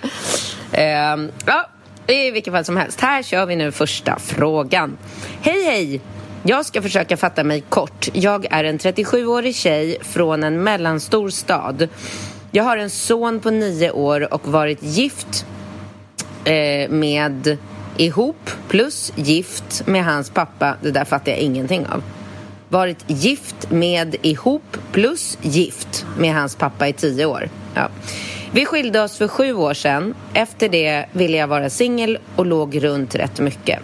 [0.72, 1.70] Ehm, ja,
[2.08, 3.02] i vilket fall som helst.
[3.02, 4.98] Här kör vi nu första frågan.
[5.42, 6.02] Hej, hej!
[6.48, 8.08] Jag ska försöka fatta mig kort.
[8.14, 11.88] Jag är en 37-årig tjej från en mellanstor stad.
[12.52, 15.46] Jag har en son på nio år och varit gift
[16.44, 17.58] eh, med
[17.98, 20.78] ihop plus gift med hans pappa.
[20.82, 22.04] Det där fattar jag ingenting av.
[22.70, 27.50] Varit gift med ihop plus gift med hans pappa i tio år.
[27.74, 27.90] Ja.
[28.52, 30.14] Vi skilde oss för sju år sedan.
[30.34, 33.80] Efter det ville jag vara singel och låg runt rätt mycket.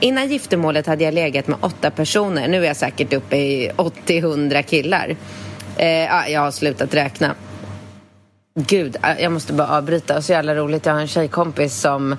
[0.00, 2.48] Innan giftermålet hade jag legat med åtta personer.
[2.48, 5.16] Nu är jag säkert uppe i 80-100 killar.
[5.76, 7.34] Eh, jag har slutat räkna.
[8.54, 10.22] Gud, eh, jag måste bara avbryta.
[10.22, 10.86] Så jävla roligt.
[10.86, 12.16] Jag har en tjejkompis som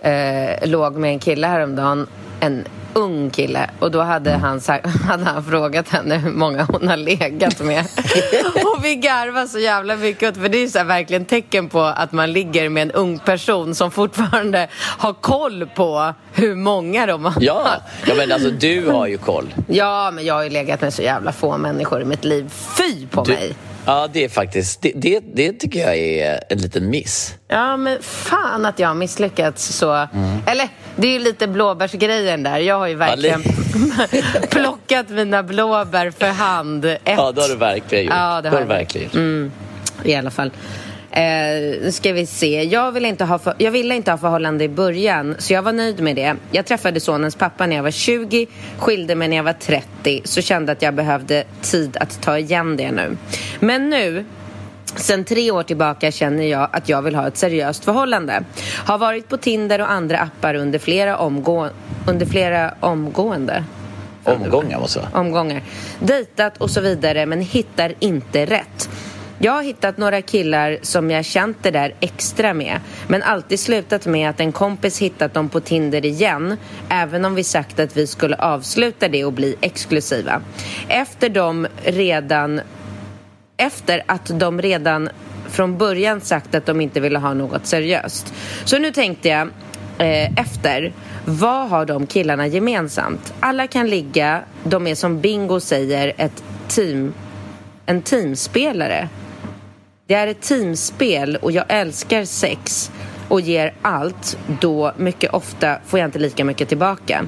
[0.00, 2.06] eh, låg med en kille häromdagen.
[2.40, 2.64] En
[2.98, 4.60] ung kille och då hade han,
[5.08, 7.84] hade han frågat henne hur många hon har legat med.
[8.64, 12.32] och vi garvade så jävla mycket för det är så verkligen tecken på att man
[12.32, 17.34] ligger med en ung person som fortfarande har koll på hur många de har.
[17.40, 17.66] Ja,
[18.06, 19.54] ja men alltså du har ju koll.
[19.66, 22.52] Ja, men jag har ju legat med så jävla få människor i mitt liv.
[22.78, 23.54] Fy på du, mig!
[23.88, 27.34] Ja, det är faktiskt, det, det, det, tycker jag är en liten miss.
[27.48, 29.92] Ja, men fan att jag har misslyckats så.
[29.92, 30.38] Mm.
[30.46, 32.58] Eller, det är ju lite blåbärsgrejen där.
[32.58, 33.42] Jag har ju verkligen
[34.50, 36.84] plockat mina blåbär för hand.
[36.84, 37.00] Ett.
[37.04, 38.14] Ja, det har du verkligen gjort.
[38.14, 39.52] Ja, det har, det har du verkligen mm,
[40.04, 40.50] I alla fall.
[41.10, 41.22] Eh,
[41.82, 42.64] nu ska vi se.
[42.64, 45.72] Jag, vill inte ha för, jag ville inte ha förhållande i början, så jag var
[45.72, 46.36] nöjd med det.
[46.50, 48.46] Jag träffade sonens pappa när jag var 20,
[48.78, 52.76] skilde mig när jag var 30, så kände att jag behövde tid att ta igen
[52.76, 53.16] det nu.
[53.60, 54.24] Men nu,
[54.96, 58.44] Sen tre år tillbaka känner jag att jag vill ha ett seriöst förhållande.
[58.84, 61.68] Har varit på Tinder och andra appar under flera, omgå
[62.06, 63.64] under flera omgående.
[64.24, 65.62] Omgångar måste Omgångar.
[66.00, 68.88] Dejtat och så vidare men hittar inte rätt.
[69.40, 74.06] Jag har hittat några killar som jag känt det där extra med men alltid slutat
[74.06, 76.56] med att en kompis hittat dem på Tinder igen
[76.88, 80.42] även om vi sagt att vi skulle avsluta det och bli exklusiva.
[80.88, 82.60] Efter de redan
[83.56, 85.08] efter att de redan
[85.48, 88.34] från början sagt att de inte ville ha något seriöst.
[88.64, 89.48] Så nu tänkte jag
[89.98, 90.92] eh, efter,
[91.24, 93.34] vad har de killarna gemensamt?
[93.40, 97.14] Alla kan ligga, de är som Bingo säger ett team,
[97.86, 99.08] en teamspelare.
[100.08, 102.90] Det är ett teamspel och jag älskar sex
[103.28, 107.26] och ger allt, då mycket ofta får jag inte lika mycket tillbaka.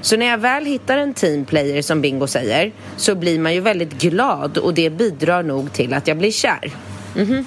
[0.00, 3.92] Så när jag väl hittar en teamplayer som Bingo säger så blir man ju väldigt
[3.92, 6.72] glad och det bidrar nog till att jag blir kär.
[7.16, 7.44] Mm -hmm.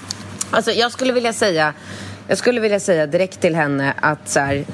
[0.51, 1.73] Alltså jag skulle vilja säga
[2.27, 4.65] jag skulle vilja säga direkt till henne att så här,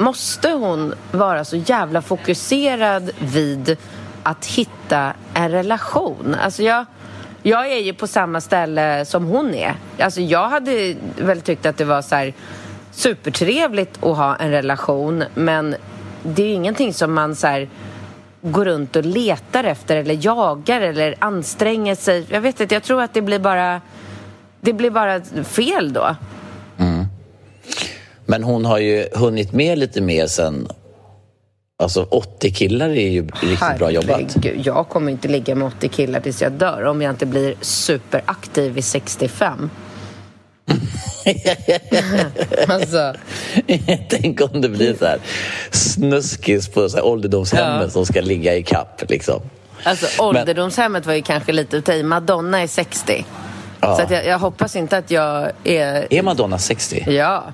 [0.00, 3.76] måste hon vara så jävla fokuserad vid
[4.22, 6.36] att hitta en relation?
[6.40, 6.86] Alltså jag,
[7.42, 9.74] jag är ju på samma ställe som hon är.
[9.98, 12.34] Alltså jag hade väl tyckt att det var så här
[12.90, 15.76] supertrevligt att ha en relation men
[16.22, 17.68] det är ju ingenting som man så här,
[18.40, 22.26] går runt och letar efter eller jagar eller anstränger sig.
[22.28, 23.80] Jag vet inte, jag tror att det blir bara,
[24.60, 26.16] det blir bara fel då.
[26.78, 27.04] Mm.
[28.26, 30.68] Men hon har ju hunnit med lite mer sen
[31.82, 34.36] Alltså 80 killar är ju riktigt Herregud, bra jobbat.
[34.66, 38.72] Jag kommer inte ligga med 80 killar tills jag dör om jag inte blir superaktiv
[38.72, 39.70] vid 65.
[42.68, 43.14] alltså.
[44.08, 45.18] Tänk om det blir så här
[45.70, 47.90] snuskis på så här ålderdomshemmet ja.
[47.90, 49.42] som ska ligga i kapp liksom.
[49.82, 53.24] Alltså ålderdomshemmet var ju kanske lite att Madonna är 60.
[53.80, 53.96] Ja.
[53.96, 56.06] Så jag, jag, hoppas inte att jag är...
[56.10, 57.04] Är Madonna 60?
[57.08, 57.44] Ja.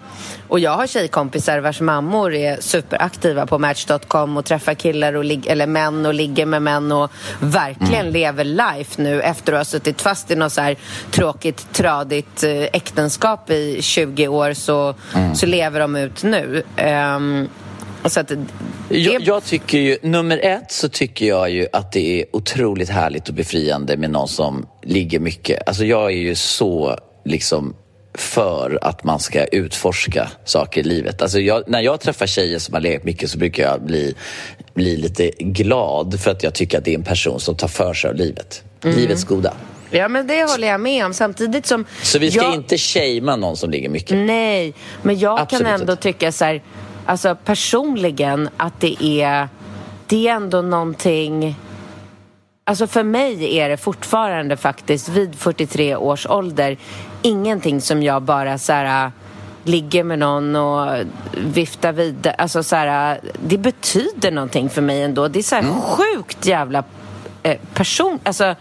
[0.49, 5.67] Och jag har tjejkompisar vars mammor är superaktiva på Match.com och träffar killar och eller
[5.67, 7.11] män och ligger med män och
[7.41, 8.13] verkligen mm.
[8.13, 10.77] lever life nu efter att ha suttit fast i något så här
[11.11, 15.35] tråkigt, tradigt eh, äktenskap i 20 år så, mm.
[15.35, 16.63] så lever de ut nu.
[17.17, 17.49] Um,
[18.11, 18.33] så att,
[18.89, 23.29] jag, jag, tycker ju, nummer ett så tycker jag ju att det är otroligt härligt
[23.29, 25.69] och befriande med någon som ligger mycket.
[25.69, 27.75] Alltså jag är ju så liksom
[28.15, 31.23] för att man ska utforska saker i livet.
[31.23, 34.15] Alltså jag, när jag träffar tjejer som har legat mycket så brukar jag bli,
[34.75, 37.95] bli lite glad för att jag tycker att det är en person som tar för
[37.95, 38.63] sig av livet.
[38.85, 38.97] Mm.
[38.97, 39.55] Livets goda.
[39.91, 41.15] Ja, men det håller jag med om.
[41.15, 41.85] Samtidigt som...
[42.03, 42.55] Så vi ska jag...
[42.55, 44.17] inte shamea någon som ligger mycket?
[44.17, 46.63] Nej, men jag Absolut kan ändå tycka så här
[47.07, 49.49] alltså personligen att det är,
[50.07, 51.57] det är ändå någonting
[52.67, 56.77] Alltså för mig är det fortfarande faktiskt vid 43 års ålder
[57.23, 59.13] ingenting som jag bara så här,
[59.65, 60.97] ligger med någon och
[61.33, 62.35] viftar vidare.
[62.35, 65.29] Alltså så här, det betyder någonting för mig ändå.
[65.29, 65.81] Det är så här mm.
[65.81, 66.85] sjukt jävla
[67.43, 68.19] eh, person...
[68.23, 68.55] Alltså,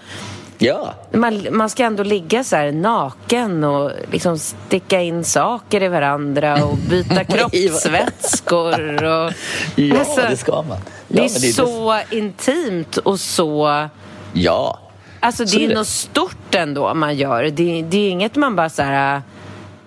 [0.64, 0.94] Ja.
[1.12, 6.66] Man, man ska ändå ligga så här naken och liksom sticka in saker i varandra
[6.66, 9.04] och byta kroppsvätskor.
[9.04, 9.32] Och,
[9.76, 10.78] ja, alltså, det ska man.
[10.78, 12.18] Ja, det är, det så det...
[12.18, 13.88] intimt och så...
[14.34, 14.80] Ja.
[15.20, 17.44] Alltså det är, är något stort ändå man gör.
[17.44, 19.22] Det, det är inget man bara så här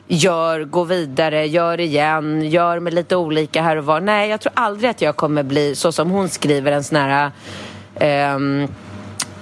[0.07, 4.01] gör, går vidare, gör igen, gör med lite olika här och var.
[4.01, 7.31] Nej, jag tror aldrig att jag kommer bli så som hon skriver en sån här
[8.35, 8.69] um,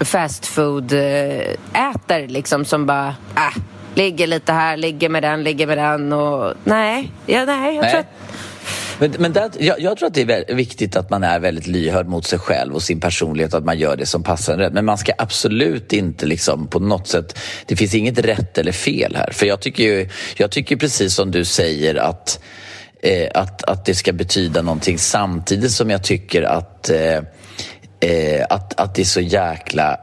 [0.00, 3.56] fastfood-ätare liksom som bara, äh,
[3.94, 7.90] ligger lite här, ligger med den, ligger med den och nej, ja, nej jag Nej.
[7.90, 8.06] tror att
[8.98, 12.06] Men, men där, jag, jag tror att det är viktigt att man är väldigt lyhörd
[12.06, 14.72] mot sig själv och sin personlighet och att man gör det som passar en rätt.
[14.72, 17.38] Men man ska absolut inte liksom på något sätt...
[17.66, 19.30] Det finns inget rätt eller fel här.
[19.32, 22.40] För jag tycker ju, jag tycker precis som du säger att,
[23.02, 27.20] eh, att, att det ska betyda någonting samtidigt som jag tycker att, eh,
[28.04, 30.00] eh, att, att det är så jäkla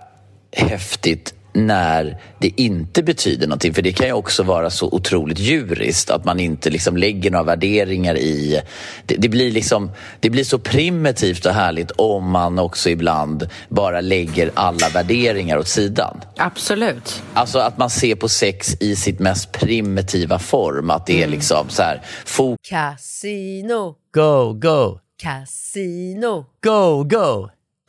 [0.52, 3.74] häftigt när det inte betyder någonting.
[3.74, 7.44] För det kan ju också vara så otroligt djuriskt att man inte liksom lägger några
[7.44, 8.62] värderingar i...
[9.06, 14.02] Det, det, blir liksom, det blir så primitivt och härligt om man också ibland bara
[14.02, 16.22] lägger alla värderingar åt sidan.
[16.38, 17.24] absolut.
[17.34, 20.90] Alltså att man ser på sex i sitt mest primitiva form.
[20.90, 22.02] Att det är liksom så här...
[22.70, 27.50] Casino, Go, go, casino, go, go,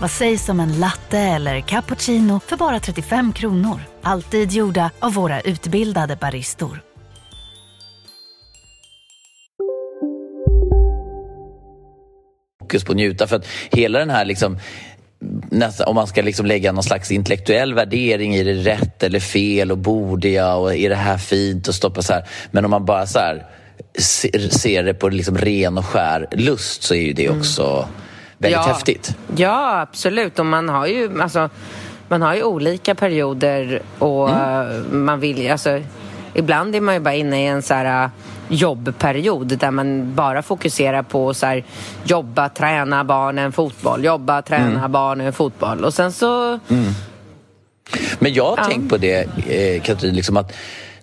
[0.00, 3.80] Vad sägs om en latte eller cappuccino för bara 35 kronor?
[4.02, 6.80] Alltid gjorda av våra utbildade baristor.
[12.68, 13.26] fokus på att njuta.
[13.26, 14.58] För att hela den här liksom,
[15.50, 19.72] nästan, om man ska liksom lägga någon slags intellektuell värdering i det rätt eller fel
[19.72, 22.24] och borde jag och är det här fint och stoppa så här.
[22.50, 23.46] Men om man bara så här,
[23.98, 27.88] ser, ser det på liksom ren och skär lust så är ju det också
[28.38, 28.72] väldigt Ja.
[28.72, 29.16] häftigt.
[29.36, 30.38] Ja, absolut.
[30.38, 31.50] Och man har ju, alltså,
[32.08, 34.70] man har ju olika perioder och Mm.
[34.70, 35.80] eh, man vill ju, alltså,
[36.34, 38.10] ibland är man ju bara inne i en så här eh,
[38.48, 41.64] jobbperiod där man bara fokuserar på så här,
[42.04, 44.92] jobba, träna barnen fotboll, jobba, träna Mm.
[44.92, 45.84] barnen fotboll.
[45.84, 46.58] Och sen så,
[48.18, 50.52] Men jag har tänkt på det, eh, Katrin, liksom att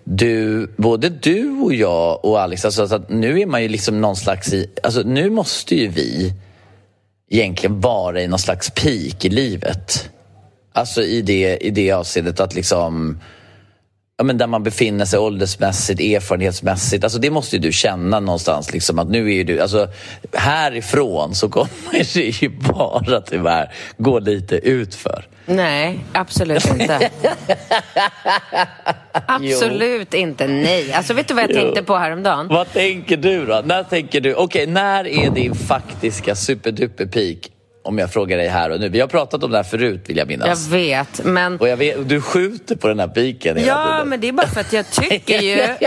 [0.03, 4.15] du, både du och jag och Alex, alltså att nu är man ju liksom någon
[4.15, 6.33] slags i, alltså nu måste ju vi
[7.29, 10.09] egentligen vara i någon slags peak i livet.
[10.73, 13.19] Alltså i det, i det avseendet att liksom
[14.17, 17.03] Ja, men där man befinner sig åldersmässigt, erfarenhetsmässigt.
[17.03, 18.73] Alltså det måste ju du känna någonstans.
[18.73, 19.87] Liksom, att nu är ju du, alltså,
[20.33, 21.69] härifrån så kommer
[22.13, 25.25] det ju bara tyvärr gå lite utför.
[25.45, 27.09] nej, absolut inte.
[29.27, 30.93] absolut inte, nej.
[30.93, 31.57] Alltså vet du vad jag Jo.
[31.57, 32.47] tänkte på häromdagen?
[32.47, 33.61] Vad tänker du då?
[33.65, 34.33] När tänker du?
[34.33, 37.37] Okej, när är din faktiska superduper peak?
[37.85, 38.89] Om jag frågar dig här och nu.
[38.89, 40.67] Vi har pratat om det här förut vill jag Jag minnas.
[40.67, 44.09] vet, men Och jag vet, du skjuter på den här piken hela Ja, tiden.
[44.09, 45.61] men det är bara för att jag tycker ju...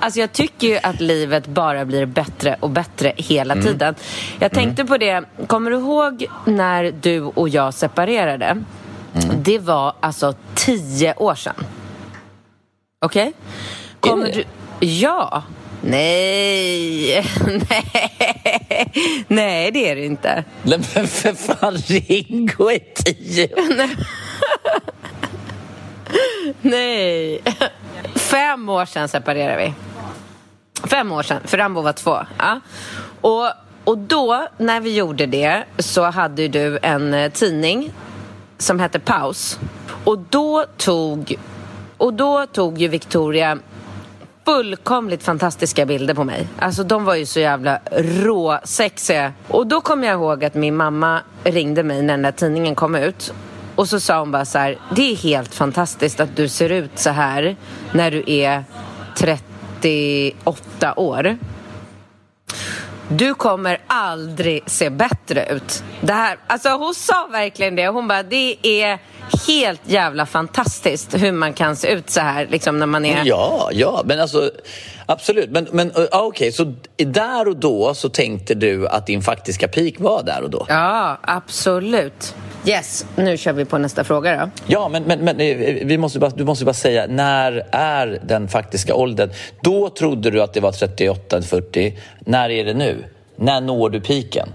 [0.00, 3.66] alltså jag tycker ju att livet bara blir bättre och bättre hela Mm.
[3.66, 3.94] tiden.
[4.38, 8.44] Jag tänkte på det, kommer du ihåg när du och jag separerade?
[8.46, 8.64] Mm.
[9.42, 11.54] Det var alltså tio år sedan.
[13.00, 13.32] Okej?
[14.00, 14.32] Kommer det?
[14.80, 14.86] du...
[14.86, 15.42] Ja.
[15.86, 17.26] Nej.
[17.68, 19.24] Nej.
[19.28, 20.44] Nej, det är det inte.
[20.62, 23.48] Nej, men för fan, Ringo är tio.
[26.62, 27.42] Nej.
[28.14, 29.74] Fem år sedan separerade vi.
[30.88, 32.18] Fem år sedan, för Rambo var två.
[32.38, 32.60] Ja.
[33.20, 33.50] Och,
[33.84, 37.92] och då, när vi gjorde det, så hade du en eh, tidning
[38.58, 39.58] som hette Paus.
[40.04, 41.34] Och då tog,
[41.96, 43.58] och då tog ju Victoria
[44.44, 46.48] fullkomligt fantastiska bilder på mig.
[46.58, 49.32] Alltså de var ju så jävla råsexiga.
[49.48, 52.94] Och då kommer jag ihåg att min mamma ringde mig när den där tidningen kom
[52.94, 53.34] ut.
[53.74, 56.98] Och så sa hon bara så här, det är helt fantastiskt att du ser ut
[56.98, 57.56] så här
[57.92, 58.64] när du är
[59.16, 61.38] 38 år.
[63.08, 65.84] Du kommer aldrig se bättre ut.
[66.00, 67.88] Det här, alltså hon sa verkligen det.
[67.88, 68.98] Hon bara, det är
[69.46, 73.22] helt jävla fantastiskt hur man kan se ut så här liksom när man är...
[73.24, 74.50] Ja, ja, men alltså
[75.06, 75.50] absolut.
[75.50, 79.68] Men, men uh, okej, okay, så där och då så tänkte du att din faktiska
[79.68, 80.66] peak var där och då?
[80.68, 82.34] Ja, absolut.
[82.66, 84.50] Yes, nu kör vi på nästa fråga då.
[84.66, 85.56] Ja, men, men, men eh,
[85.86, 89.30] vi måste bara, du måste bara säga, när är den faktiska åldern?
[89.62, 91.92] Då trodde du att det var 38-40.
[92.20, 93.04] När är det nu?
[93.36, 94.48] När når du piken?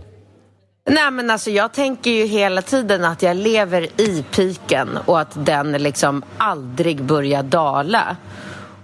[0.90, 5.46] Nej men alltså jag tänker ju hela tiden att jag lever i piken och att
[5.46, 8.16] den liksom aldrig börjar dala.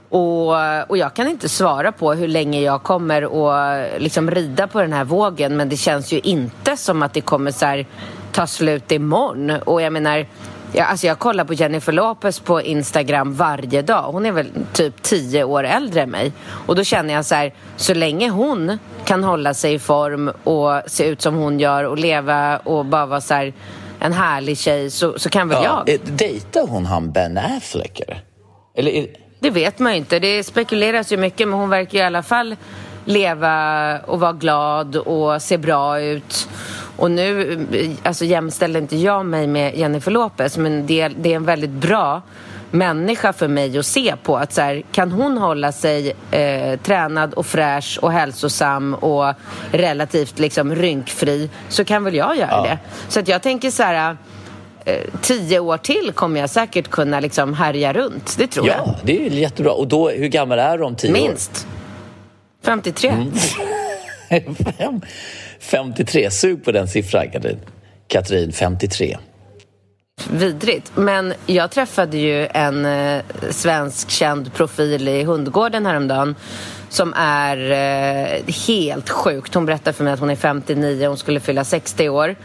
[0.10, 0.54] Och,
[0.88, 4.94] och jag kan inte svara på hur länge jag kommer att liksom rida på den
[4.94, 7.86] här vågen men det känns ju inte som att det kommer så här,
[8.32, 9.50] ta slut imorgon.
[9.50, 10.28] Och jag menar,
[10.72, 14.12] jag, alltså jag kollar på Jennifer Lopez på Instagram varje dag.
[14.12, 16.32] Hon är väl typ tio år äldre än mig.
[16.48, 20.82] Och då känner jag så här, så länge hon kan hålla sig i form och
[20.88, 23.54] se ut som hon gör och leva och bara vara så här,
[24.00, 26.00] en härlig tjej så, så kan väl ja, jag.
[26.04, 28.02] Dejtar hon han Ben Affleck?
[28.76, 28.92] Eller?
[28.92, 29.08] Är...
[29.40, 30.20] Det vet man ju inte.
[30.20, 32.56] Det spekuleras ju mycket men hon verkar i alla fall
[33.06, 36.50] leva och vara glad och se bra ut.
[36.96, 37.66] Och nu
[38.04, 42.22] alltså, jämställer inte jag mig med Jennifer Lopez men det, det är en väldigt bra
[42.72, 44.38] människa för mig att se på.
[44.38, 49.34] Att så här, kan hon hålla sig eh, tränad och fräsch och hälsosam och
[49.72, 52.64] relativt liksom rynkfri så kan väl jag göra ja.
[52.64, 52.80] det.
[53.08, 54.18] Så att jag tänker så här
[54.86, 58.36] eh, tio år till kommer jag säkert kunna liksom härja runt.
[58.38, 58.88] Det tror ja, jag.
[58.88, 59.72] Ja, det är jättebra.
[59.72, 61.26] Och då, hur gammal är du om tio Minst.
[61.26, 61.32] år?
[61.32, 61.68] Minst.
[62.64, 63.10] 53.
[63.10, 63.32] Mm.
[65.66, 66.32] 53.
[66.32, 67.60] Sug på den siffran, Katrin.
[68.08, 69.18] Katrin, 53.
[70.32, 70.92] Vidrigt.
[70.96, 76.36] Men jag träffade ju en eh, svensk känd profil i Hundgården häromdagen
[76.90, 79.54] som är eh, helt sjukt.
[79.54, 82.36] Hon berättade för mig att hon är 59 och hon skulle fylla 60 år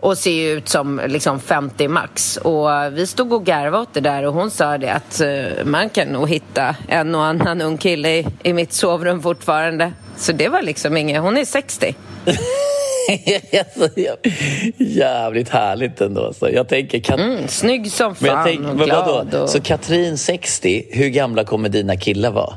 [0.00, 2.36] och ser ut som liksom 50 max.
[2.36, 5.88] Och vi stod och garvade åt det där och hon sa det att uh, man
[5.88, 9.92] kan nog hitta en och annan ung kille i, i mitt sovrum fortfarande.
[10.16, 11.94] Så det var liksom inget, hon är 60.
[14.78, 16.32] Jävligt härligt ändå.
[16.32, 17.20] Så jag tänker, Kat...
[17.20, 19.34] mm, snygg som fan men tänk, och glad.
[19.34, 19.50] Och...
[19.50, 22.54] Så Katrin 60, hur gamla kommer dina killar vara?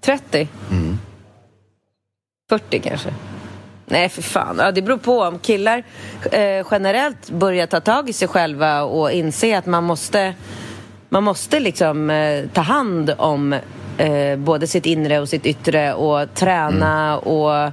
[0.00, 0.48] 30.
[0.70, 0.98] Mm.
[2.48, 3.08] 40 kanske.
[3.90, 4.56] Nej, för fan.
[4.58, 5.20] Ja, det beror på.
[5.20, 5.82] Om killar
[6.32, 10.34] eh, generellt börjar ta tag i sig själva och inse att man måste,
[11.08, 13.52] man måste liksom eh, ta hand om
[13.98, 17.18] eh, både sitt inre och sitt yttre och träna mm.
[17.18, 17.72] och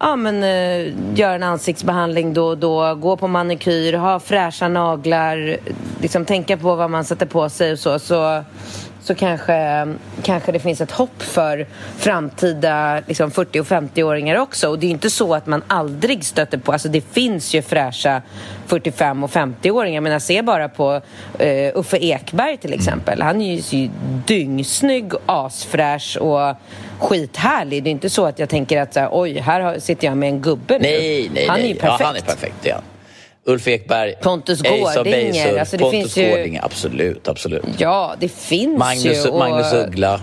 [0.00, 5.56] ja, men, eh, göra en ansiktsbehandling då och då, gå på manikyr, ha fräscha naglar,
[6.00, 7.98] liksom tänka på vad man sätter på sig och så.
[7.98, 8.44] så
[9.02, 9.88] så kanske,
[10.22, 14.68] kanske det finns ett hopp för framtida liksom 40 och 50-åringar också.
[14.68, 18.22] Och det är inte så att man aldrig stöter på, alltså det finns ju fräscha
[18.66, 20.00] 45 och 50-åringar.
[20.00, 23.22] Men jag ser bara på uh, Uffe Ekberg till exempel.
[23.22, 23.90] Han är ju
[24.26, 26.56] dyngsnygg, asfräsch och
[26.98, 27.84] skithärlig.
[27.84, 30.28] Det är inte så att jag tänker att så här, oj, här sitter jag med
[30.28, 30.88] en gubbe nu.
[30.88, 31.70] Nej, nej, han nej.
[31.70, 32.00] är perfekt.
[32.00, 32.76] Ja, han är perfekt, ja.
[33.44, 35.58] Ulf Ekberg, Pontus Gårdinger.
[35.58, 36.30] Alltså det Pontus finns ju...
[36.30, 37.64] Gårdinger, absolut, absolut.
[37.78, 39.30] Ja, det finns Magnus, ju.
[39.30, 39.38] Och...
[39.38, 40.20] Magnus Uggla.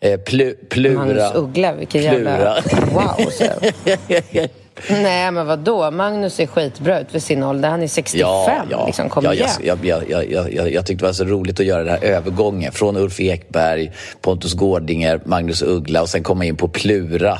[0.00, 0.98] Eh, plu, plura.
[0.98, 2.62] Magnus Uggla, vilken jävla...
[2.92, 3.30] Wow!
[3.30, 3.44] Så.
[4.90, 5.90] Nej, men vad då?
[5.90, 7.68] Magnus är skitbra ut för sin ålder.
[7.68, 8.20] Han är 65.
[8.20, 9.48] Ja, ja, liksom, kom ja, igen.
[9.62, 12.72] Jag, jag, jag, jag, jag tyckte det var så roligt att göra den här övergången
[12.72, 17.38] från Ulf Ekberg, Pontus Gårdinger, Magnus Uggla och sen komma in på Plura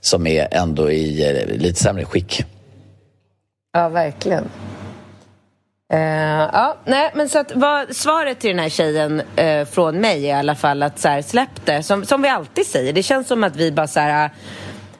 [0.00, 2.44] som är ändå i eh, lite sämre skick.
[3.76, 4.44] Ja, verkligen.
[5.94, 6.00] Uh,
[6.52, 10.36] ja, nej, men så att vad, svaret till den här tjejen uh, från mig är
[10.36, 11.82] i alla fall att så här, släpp det.
[11.82, 14.30] Som, som vi alltid säger, det känns som att vi bara så här, eh,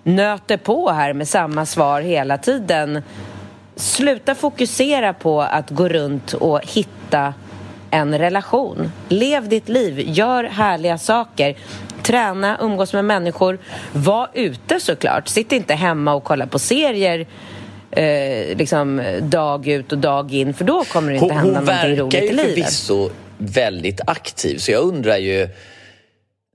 [0.02, 3.02] nöter på här med samma svar hela tiden.
[3.76, 7.34] Sluta fokusera på att gå runt och hitta
[7.90, 8.92] en relation.
[9.08, 11.56] Lev ditt liv, gör härliga saker.
[12.02, 13.58] Träna, umgås med människor.
[13.92, 15.28] Var ute såklart.
[15.28, 17.26] Sitt inte hemma och kolla på serier
[17.90, 21.64] eh, liksom, dag ut och dag in för då kommer det inte hon, hända hon
[21.64, 22.28] någonting roligt i livet.
[22.28, 25.48] Hon verkar ju förvisso väldigt aktiv så jag undrar ju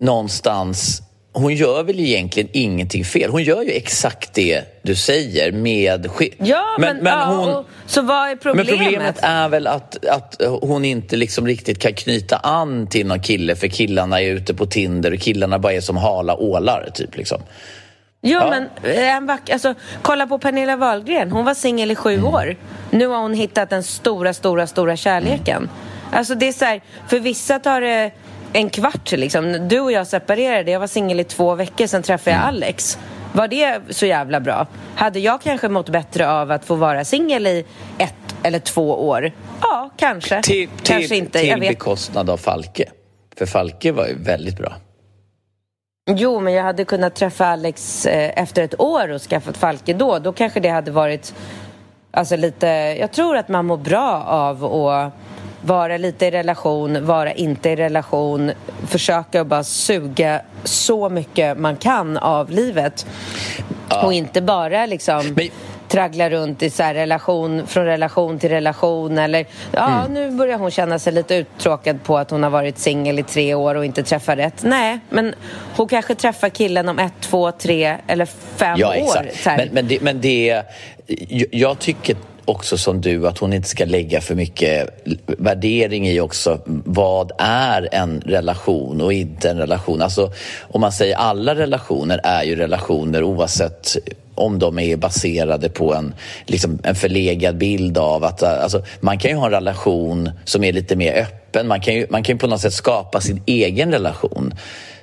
[0.01, 1.01] någonstans
[1.33, 3.29] hon gör väl egentligen ingenting fel.
[3.29, 6.09] Hon gör ju exakt det du säger med...
[6.37, 7.49] Ja, men, men, men ja, hon...
[7.49, 8.67] och, så vad är problemet?
[8.67, 13.21] Men problemet är väl att, att hon inte liksom riktigt kan knyta an till någon
[13.21, 17.17] kille för killarna är ute på Tinder och killarna bara är som hala ålar, typ
[17.17, 17.41] liksom.
[18.21, 18.49] Jo, ja.
[18.49, 21.31] men eh, en vack, alltså, kolla på Pernilla Wahlgren.
[21.31, 22.25] Hon var singel i sju mm.
[22.25, 22.55] år.
[22.89, 25.57] Nu har hon hittat den stora, stora, stora kärleken.
[25.57, 25.69] Mm.
[26.11, 28.11] Alltså det är så här, för vissa tar det
[28.53, 29.67] en kvart liksom.
[29.67, 30.71] Du och jag separerade.
[30.71, 32.55] Jag var singel i två veckor, sen träffade jag mm.
[32.55, 32.97] Alex.
[33.33, 34.67] Var det så jävla bra?
[34.95, 37.65] Hade jag kanske mått bättre av att få vara singel i
[37.97, 38.13] ett
[38.43, 39.31] eller två år?
[39.61, 40.41] Ja, kanske.
[40.41, 41.39] Till, kanske till, inte.
[41.39, 42.89] Till bekostnad av Falke.
[43.37, 44.73] För Falke var ju väldigt bra.
[46.09, 50.19] Jo, men jag hade kunnat träffa Alex eh, efter ett år och skaffat Falke då.
[50.19, 51.33] Då kanske det hade varit
[52.11, 52.67] alltså lite...
[52.99, 55.13] Jag tror att man mår bra av att
[55.61, 58.51] vara lite i relation, vara inte i relation,
[58.87, 63.05] försöka bara suga så mycket man kan av livet.
[63.89, 64.05] Ja.
[64.05, 65.35] Och inte bara liksom...
[65.35, 65.49] Men
[65.91, 70.13] traggla runt i så relation, från relation till relation eller ja, mm.
[70.13, 73.53] nu börjar hon känna sig lite uttråkad på att hon har varit singel i tre
[73.53, 74.63] år och inte träffar rätt.
[74.63, 75.35] Nej, men
[75.75, 78.25] hon kanske träffar killen om ett, två, tre eller
[78.55, 79.25] fem ja, år.
[79.25, 79.57] Exakt.
[79.57, 80.63] Men, men, det, men det,
[81.51, 82.15] jag tycker
[82.45, 84.89] också som du att hon inte ska lägga för mycket
[85.25, 90.01] värdering i också vad är en relation och inte en relation.
[90.01, 90.31] Alltså
[90.61, 93.97] om man säger alla relationer är ju relationer oavsett
[94.41, 96.13] om de är baserade på en,
[96.45, 100.73] liksom, en förlegad bild av att alltså, man kan ju ha en relation som är
[100.73, 101.67] lite mer öppen.
[101.67, 104.53] Man kan ju, man kan ju på något sätt skapa sin egen relation.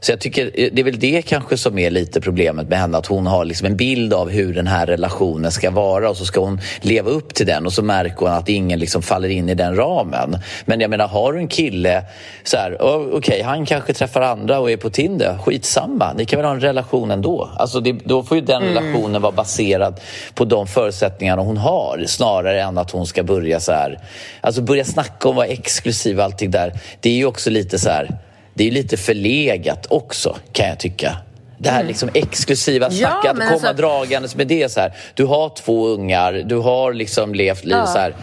[0.00, 2.98] Så jag tycker eh, det är väl det kanske som är lite problemet med henne,
[2.98, 6.24] att hon har liksom en bild av hur den här relationen ska vara och så
[6.24, 9.48] ska hon leva upp till den och så märker hon att ingen liksom faller in
[9.48, 10.38] i den ramen.
[10.64, 12.04] Men jag menar, har du en kille
[12.42, 16.36] så här, okej, okay, han kanske träffar andra och är på Tinder, skitsamma, ni kan
[16.36, 17.50] väl ha en relation ändå.
[17.56, 18.74] Alltså det, då får ju den mm.
[18.74, 20.00] relationen vara baserad
[20.34, 24.00] på de förutsättningarna hon har snarare än att hon ska börja så här,
[24.40, 26.72] alltså börja snacka om att vara exklusiv och allting där.
[27.00, 28.18] Det är ju också lite så här
[28.58, 31.16] det är lite förlegat också, kan jag tycka.
[31.58, 31.88] Det här mm.
[31.88, 33.72] liksom exklusiva snacket, ja, att komma alltså...
[33.72, 34.72] dragandes med det.
[34.72, 34.92] Så här.
[35.14, 37.86] Du har två ungar, du har liksom levt liv ja.
[37.86, 38.14] så här.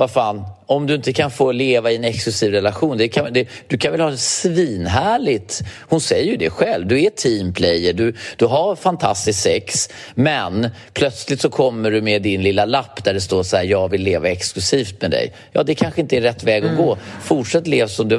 [0.00, 2.98] Vad fan, om du inte kan få leva i en exklusiv relation.
[2.98, 5.62] Det kan, det, du kan väl ha det svinhärligt?
[5.88, 6.86] Hon säger ju det själv.
[6.86, 12.42] Du är teamplayer, du, du har fantastiskt sex men plötsligt så kommer du med din
[12.42, 15.32] lilla lapp där det står så här, jag vill leva exklusivt med dig.
[15.52, 16.84] Ja, det kanske inte är rätt väg att mm.
[16.84, 16.98] gå.
[17.22, 18.18] Fortsätt leva som du,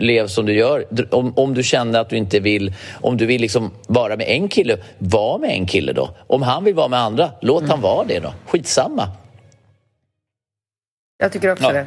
[0.00, 0.86] lev som du gör.
[1.10, 4.48] Om, om du känner att du inte vill, om du vill liksom vara med en
[4.48, 6.10] kille, var med en kille då.
[6.26, 7.70] Om han vill vara med andra, låt mm.
[7.70, 8.32] han vara det då.
[8.46, 9.08] Skitsamma.
[11.20, 11.72] Jag tycker också ja.
[11.72, 11.86] det.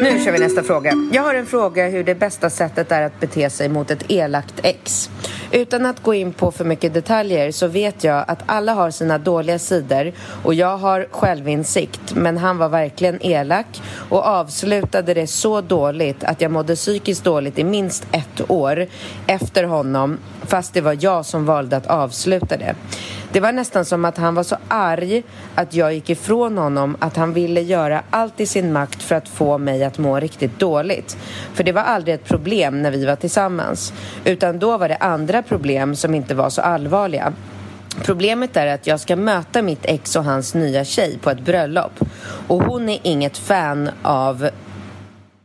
[0.00, 0.92] Nu kör vi nästa fråga.
[1.12, 4.54] Jag har en fråga hur det bästa sättet är att bete sig mot ett elakt
[4.62, 5.10] ex.
[5.54, 9.18] Utan att gå in på för mycket detaljer så vet jag att alla har sina
[9.18, 15.60] dåliga sidor och jag har självinsikt men han var verkligen elak och avslutade det så
[15.60, 18.86] dåligt att jag mådde psykiskt dåligt i minst ett år
[19.26, 22.74] efter honom fast det var jag som valde att avsluta det.
[23.34, 25.22] Det var nästan som att han var så arg
[25.54, 29.28] att jag gick ifrån honom att han ville göra allt i sin makt för att
[29.28, 31.16] få mig att må riktigt dåligt.
[31.54, 33.92] För det var aldrig ett problem när vi var tillsammans.
[34.24, 37.32] Utan då var det andra problem som inte var så allvarliga.
[38.02, 41.92] Problemet är att jag ska möta mitt ex och hans nya tjej på ett bröllop.
[42.48, 44.48] Och hon är inget fan av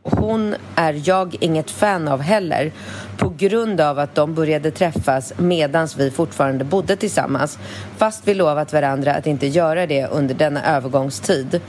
[0.03, 2.71] hon är jag inget fan av heller
[3.17, 7.59] på grund av att de började träffas medan vi fortfarande bodde tillsammans
[7.97, 11.61] fast vi lovat varandra att inte göra det under denna övergångstid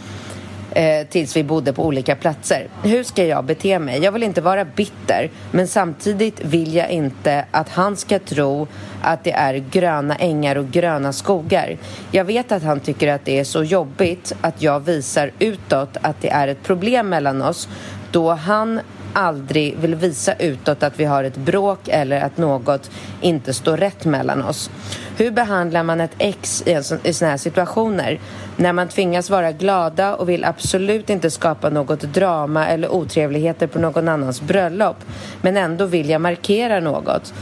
[0.73, 2.69] eh, tills vi bodde på olika platser.
[2.83, 3.99] Hur ska jag bete mig?
[4.05, 8.67] Jag vill inte vara bitter men samtidigt vill jag inte att han ska tro
[9.03, 11.77] att det är gröna ängar och gröna skogar.
[12.11, 16.21] Jag vet att han tycker att det är så jobbigt att jag visar utåt att
[16.21, 17.69] det är ett problem mellan oss
[18.11, 18.81] då han
[19.13, 22.91] aldrig vill visa utåt att vi har ett bråk eller att något
[23.21, 24.71] inte står rätt mellan oss.
[25.17, 28.21] Hur behandlar man ett ex i, sån, i såna här situationer?
[28.57, 33.79] När man tvingas vara glada och vill absolut inte skapa något drama eller otrevligheter på
[33.79, 34.97] någon annans bröllop
[35.43, 37.35] men ändå vill jag markera något.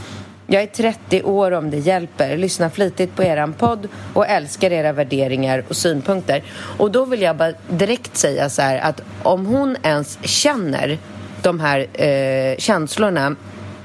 [0.51, 2.37] Jag är 30 år om det hjälper.
[2.37, 6.43] Lyssnar flitigt på er podd och älskar era värderingar och synpunkter.
[6.77, 10.97] Och då vill jag bara direkt säga så här att om hon ens känner
[11.41, 13.35] de här eh, känslorna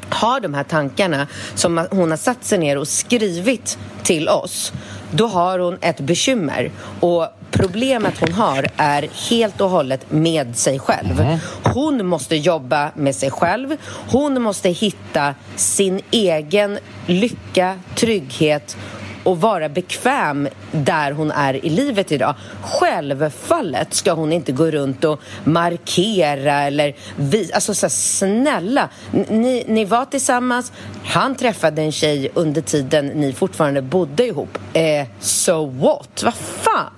[0.09, 4.72] har de här tankarna som hon har satt sig ner och skrivit till oss
[5.16, 6.70] då har hon ett bekymmer.
[7.00, 11.20] Och problemet hon har är helt och hållet med sig själv.
[11.20, 11.38] Mm.
[11.62, 13.76] Hon måste jobba med sig själv.
[14.11, 18.76] Hon måste hitta sin egen lycka, trygghet
[19.25, 22.35] och vara bekväm där hon är i livet idag.
[22.62, 28.89] Självfallet ska hon inte gå runt och markera eller visa, alltså så här, snälla,
[29.29, 30.72] ni, ni var tillsammans,
[31.05, 34.59] han träffade en tjej under tiden ni fortfarande bodde ihop.
[34.72, 36.22] Eh, so what?
[36.25, 36.91] Vad fan?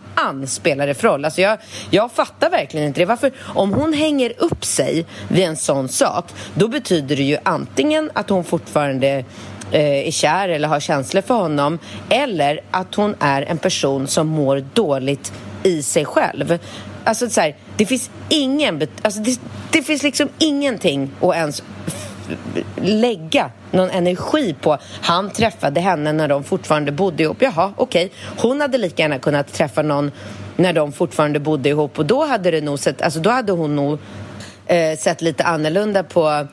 [0.47, 1.25] spelar det för roll?
[1.25, 1.59] Alltså jag,
[1.91, 3.05] jag fattar verkligen inte det.
[3.05, 6.25] Varför, om hon hänger upp sig vid en sån sak,
[6.55, 9.25] då betyder det ju antingen att hon fortfarande
[9.73, 14.27] Eh, är kär eller har känslor för honom eller att hon är en person som
[14.27, 16.59] mår dåligt i sig själv.
[17.05, 18.89] Alltså så här, det finns ingen...
[19.03, 19.41] Alltså det,
[19.71, 21.63] det finns liksom ingenting att ens
[22.77, 24.79] lägga någon energi på.
[25.01, 27.43] Han träffade henne när de fortfarande bodde ihop.
[27.43, 28.07] Jaha, okej.
[28.07, 28.49] Okay.
[28.49, 30.11] Hon hade lika gärna kunnat träffa någon
[30.57, 33.77] när de fortfarande bodde ihop och då hade det nog sett, alltså då hade hon
[33.77, 33.99] nog
[34.67, 36.47] eh, sett lite annorlunda på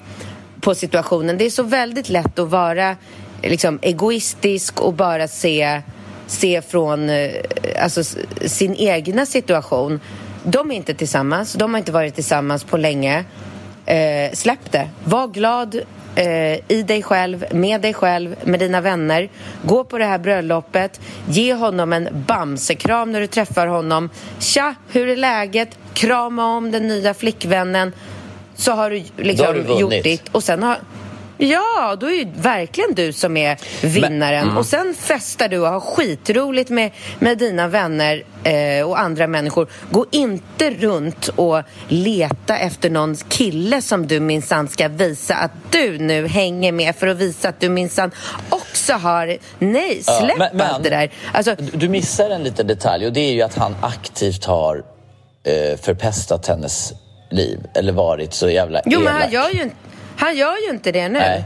[0.64, 1.38] på situationen.
[1.38, 2.96] Det är så väldigt lätt att vara
[3.42, 5.82] liksom, egoistisk och bara se,
[6.28, 7.32] se från eh,
[7.82, 8.04] alltså,
[8.46, 10.00] sin egna situation.
[10.44, 13.26] De är inte tillsammans, de har inte varit tillsammans på länge.
[13.86, 14.90] Eh, släpp det.
[15.04, 15.76] Var glad
[16.16, 19.30] eh, i dig själv, med dig själv, med dina vänner.
[19.64, 21.02] Gå på det här bröllopet.
[21.28, 24.10] Ge honom en bamsekram när du träffar honom.
[24.40, 25.78] Tja, hur är läget?
[25.94, 27.92] Krama om den nya flickvännen
[28.56, 30.30] så har du liksom har du gjort ditt.
[30.32, 30.78] Och sen har...
[31.38, 34.40] Ja, då är ju verkligen du som är vinnaren.
[34.40, 34.58] Men, mm.
[34.58, 39.68] Och sen festar du och har skitroligt med, med dina vänner eh, och andra människor.
[39.92, 45.98] Gå inte runt och leta efter någon kille som du minsann ska visa att du
[45.98, 48.12] nu hänger med för att visa att du minsann
[48.50, 49.38] också har...
[49.60, 51.12] Nej, släpp ja, men, allt det där.
[51.34, 51.56] Alltså...
[51.74, 54.84] Du missar en liten detalj och det är ju att han aktivt har
[55.44, 56.94] eh, förpestat hennes
[57.34, 59.14] liv eller varit så jävla Jo, elak.
[59.14, 59.70] men han gör, ju,
[60.18, 61.20] han gör ju inte det nu.
[61.20, 61.46] Nej.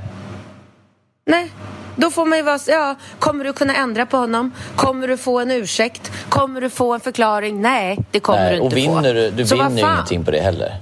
[1.26, 1.52] Nej.
[1.96, 4.52] Då får man ju vara ja, kommer du kunna ändra på honom?
[4.76, 6.12] Kommer du få en ursäkt?
[6.30, 7.62] Kommer du få en förklaring?
[7.62, 9.14] Nej, det kommer Nej, du inte och vinner få.
[9.14, 10.76] Du, du vinner ju ingenting på det heller.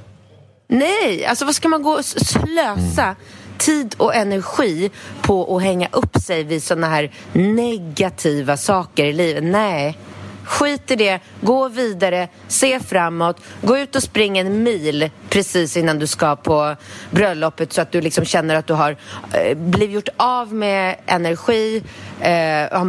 [0.68, 3.16] Nej, alltså vad ska man gå och slösa mm.
[3.58, 4.92] tid och energi
[5.22, 9.44] på att hänga upp sig vid sådana här negativa saker i livet?
[9.44, 9.98] Nej.
[10.46, 16.00] Skit i det, gå vidare, se framåt, gå ut och spring en mil precis innan
[16.00, 16.76] du ska på
[17.12, 18.98] bröllopet så att du liksom känner att du har
[19.34, 21.84] eh, blivit gjort av med energi.
[22.20, 22.86] Eh,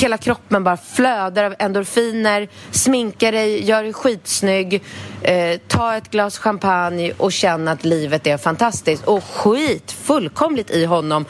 [0.00, 2.48] hela kroppen bara flödar av endorfiner.
[2.70, 4.82] Sminka dig, gör dig skitsnygg.
[5.22, 9.04] Eh, ta ett glas champagne och känn att livet är fantastiskt.
[9.04, 11.24] Och skit fullkomligt i honom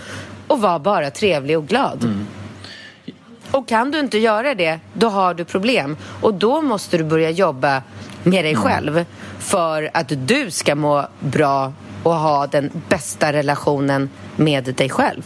[0.46, 2.04] och var bara trevlig och glad.
[2.04, 2.26] Mm.
[3.52, 5.96] Och kan du inte göra det, då har du problem.
[6.20, 7.82] Och då måste du börja jobba
[8.22, 9.04] med dig själv
[9.38, 11.72] för att du ska må bra
[12.02, 15.22] och ha den bästa relationen med dig själv.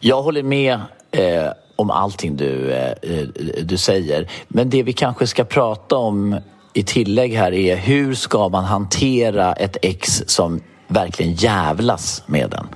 [0.00, 0.80] Jag håller med
[1.10, 3.26] eh, om allting du, eh, eh
[3.62, 4.30] du säger.
[4.48, 6.40] Men det vi kanske ska prata om
[6.72, 12.66] i tillägg här är hur ska man hantera ett ex som verkligen jävlas med den?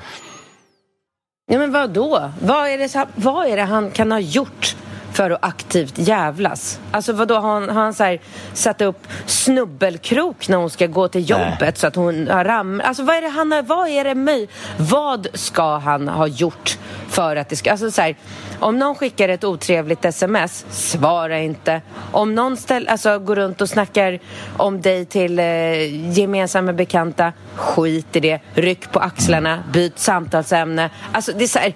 [1.50, 2.30] Ja, men vad då?
[2.42, 4.76] Vad är, det, vad är det han kan ha gjort
[5.18, 6.80] för att aktivt jävlas?
[6.90, 8.20] Alltså vad då har han, har han så här,
[8.52, 11.72] satt upp snubbelkrok när hon ska gå till jobbet Nej.
[11.76, 12.82] så att hon har ram...
[12.84, 14.48] Alltså vad är det han har, vad är det möj...
[14.76, 17.70] Vad ska han ha gjort för att det ska...
[17.70, 18.16] Alltså så här,
[18.58, 21.82] om någon skickar ett otrevligt sms, svara inte.
[22.12, 24.18] Om någon ställ, alltså, går runt och snackar
[24.56, 28.40] om dig till eh, gemensamma bekanta, skit i det.
[28.54, 30.90] Ryck på axlarna, byt samtalsämne.
[31.12, 31.74] Alltså det är så här,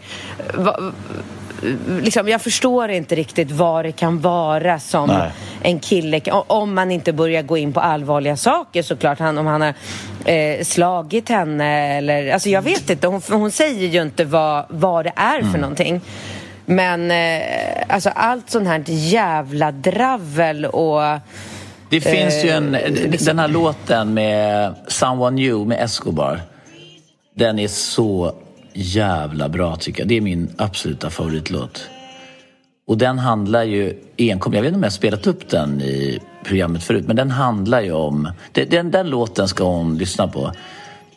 [0.54, 0.92] va,
[2.02, 5.30] liksom, jag förstår inte riktigt vad det kan vara som Nej.
[5.62, 9.60] en kille, om man inte börjar gå in på allvarliga saker såklart, han, om han
[9.60, 9.74] har
[10.24, 15.04] eh, slagit henne eller, alltså jag vet inte, hon, hon säger ju inte vad, vad
[15.04, 15.52] det är mm.
[15.52, 16.00] för någonting.
[16.66, 17.42] Men eh,
[17.88, 21.00] alltså allt sånt här jävla dravel och
[21.88, 23.26] det finns ju en, eh, liksom...
[23.26, 26.40] den här låten med Someone New med Escobar.
[27.34, 28.34] Den är så
[28.74, 30.08] jävla bra tycker jag.
[30.08, 31.88] Det är min absoluta favoritlåt.
[32.86, 36.20] Och den handlar ju enkom, jag vet inte om jag har spelat upp den i
[36.44, 40.52] programmet förut, men den handlar ju om, den, den låten ska hon lyssna på.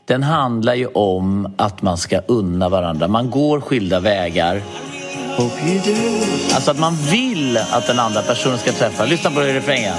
[0.06, 3.08] Den handlar ju om att man ska unna varandra.
[3.08, 4.62] Man går skilda vägar.
[6.56, 9.06] Alltså att man vill att den andra personen ska träffa.
[9.06, 9.96] Lyssna på refrängen.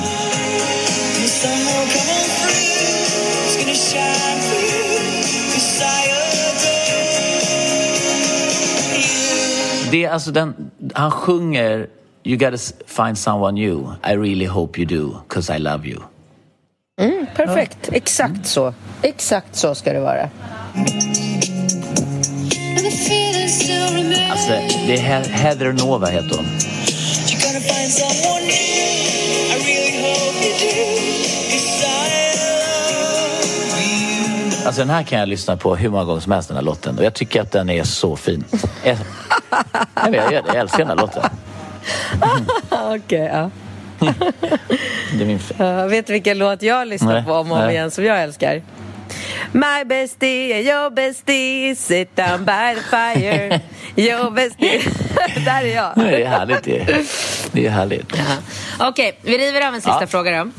[9.90, 11.86] Det är alltså den, han sjunger
[12.24, 12.56] You gotta
[12.86, 13.92] find someone new.
[14.04, 16.00] I really hope you do, cause I love you.
[17.00, 17.88] Mm, perfekt.
[17.92, 18.74] Exakt så.
[19.02, 20.28] Exakt så ska det vara.
[24.30, 24.48] Alltså,
[24.86, 26.46] det är He- Heather Nova heter hon.
[34.66, 36.98] Alltså den här kan jag lyssna på hur många gånger som helst den här låten
[36.98, 38.44] och jag tycker att den är så fin.
[39.50, 40.48] Jag, jag, vet, jag, gör det.
[40.48, 41.22] jag älskar den här låten.
[42.94, 43.50] Okej, ja.
[45.18, 45.40] Det är min...
[45.60, 47.74] Uh, vet du vilken låt jag lyssnar Nej, på om och om nej.
[47.74, 48.62] igen som jag älskar?
[49.52, 53.60] My bestie and your bestie sit down by the fire
[53.96, 54.80] Your bestie
[55.44, 55.92] Där är jag.
[55.96, 56.62] Det är härligt.
[57.52, 58.12] Det är, härligt.
[58.78, 60.06] Okej, vi river av en sista Ja.
[60.06, 60.50] fråga då.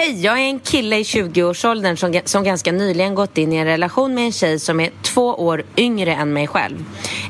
[0.00, 3.64] Hej, jag är en kille i 20-årsåldern som, som ganska nyligen gått in i en
[3.64, 6.84] relation med en tjej som är två år yngre än mig själv.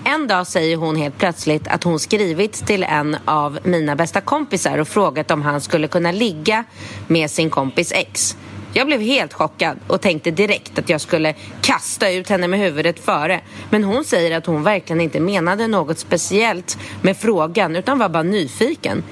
[0.05, 4.79] En dag säger hon helt plötsligt att hon skrivit till en av mina bästa kompisar
[4.79, 6.65] och frågat om han skulle kunna ligga
[7.07, 8.37] med sin kompis ex.
[8.73, 13.05] Jag blev helt chockad och tänkte direkt att jag skulle kasta ut henne med huvudet
[13.05, 13.41] före.
[13.71, 18.23] Men hon säger att hon verkligen inte menade något speciellt med frågan utan var bara
[18.23, 19.03] nyfiken.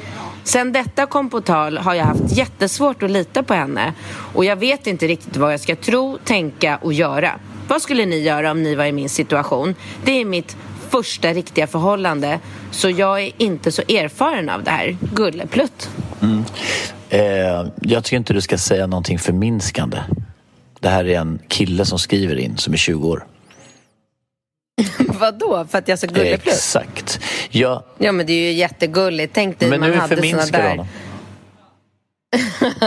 [0.47, 3.93] Sen detta kom på tal har jag haft jättesvårt att lita på henne
[4.35, 7.39] och jag vet inte riktigt vad jag ska tro, tänka och göra.
[7.69, 9.75] Vad skulle ni göra om ni var i min situation?
[10.05, 10.57] Det är mitt
[10.89, 12.41] första riktiga förhållande
[12.71, 14.97] så jag är inte så erfaren av det här.
[15.15, 15.91] Gulleplutt.
[16.23, 16.45] Mm.
[17.09, 19.99] Eh, jag tycker inte du ska säga någonting förminskande.
[20.81, 23.27] Det här är en kille som skriver in som är 20 år.
[25.09, 25.67] Vadå?
[25.71, 26.55] För att jag så gulleplutt?
[26.55, 27.21] Exakt.
[27.51, 29.35] Jag, Ja men det är ju jättegulligt.
[29.35, 30.69] Tänk dig men man nu hade såna där...
[30.69, 30.87] honom.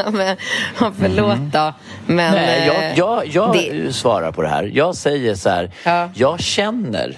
[0.13, 0.37] men,
[0.79, 1.73] ja, förlåt då.
[2.05, 4.71] Men, Nej, jag, eh, jag, jag det- svarar på det här.
[4.73, 5.71] Jag säger så här.
[5.83, 6.09] Ja.
[6.15, 7.17] Jag känner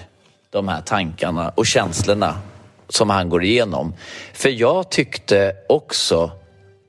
[0.50, 2.34] de här tankarna och känslorna
[2.88, 3.94] som han går igenom.
[4.32, 6.30] För jag tyckte också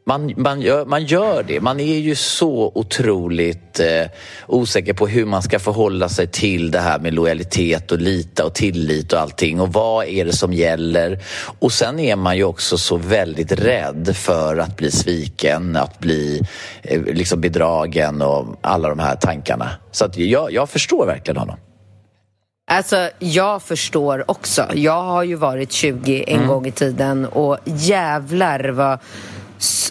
[0.05, 1.61] man, man, gör, man gör det.
[1.61, 4.07] Man är ju så otroligt eh,
[4.47, 8.53] osäker på hur man ska förhålla sig till det här med lojalitet och lita och
[8.53, 9.61] tillit och allting.
[9.61, 11.19] Och vad är det som gäller?
[11.59, 16.41] Och sen är man ju också så väldigt rädd för att bli sviken, att bli
[16.81, 19.69] eh, liksom bedragen och alla de här tankarna.
[19.91, 21.57] Så att jag, jag förstår verkligen honom.
[22.71, 24.65] Alltså, jag förstår också.
[24.73, 26.47] Jag har ju varit 20 en Mm.
[26.47, 28.99] gång i tiden och jävlar vad...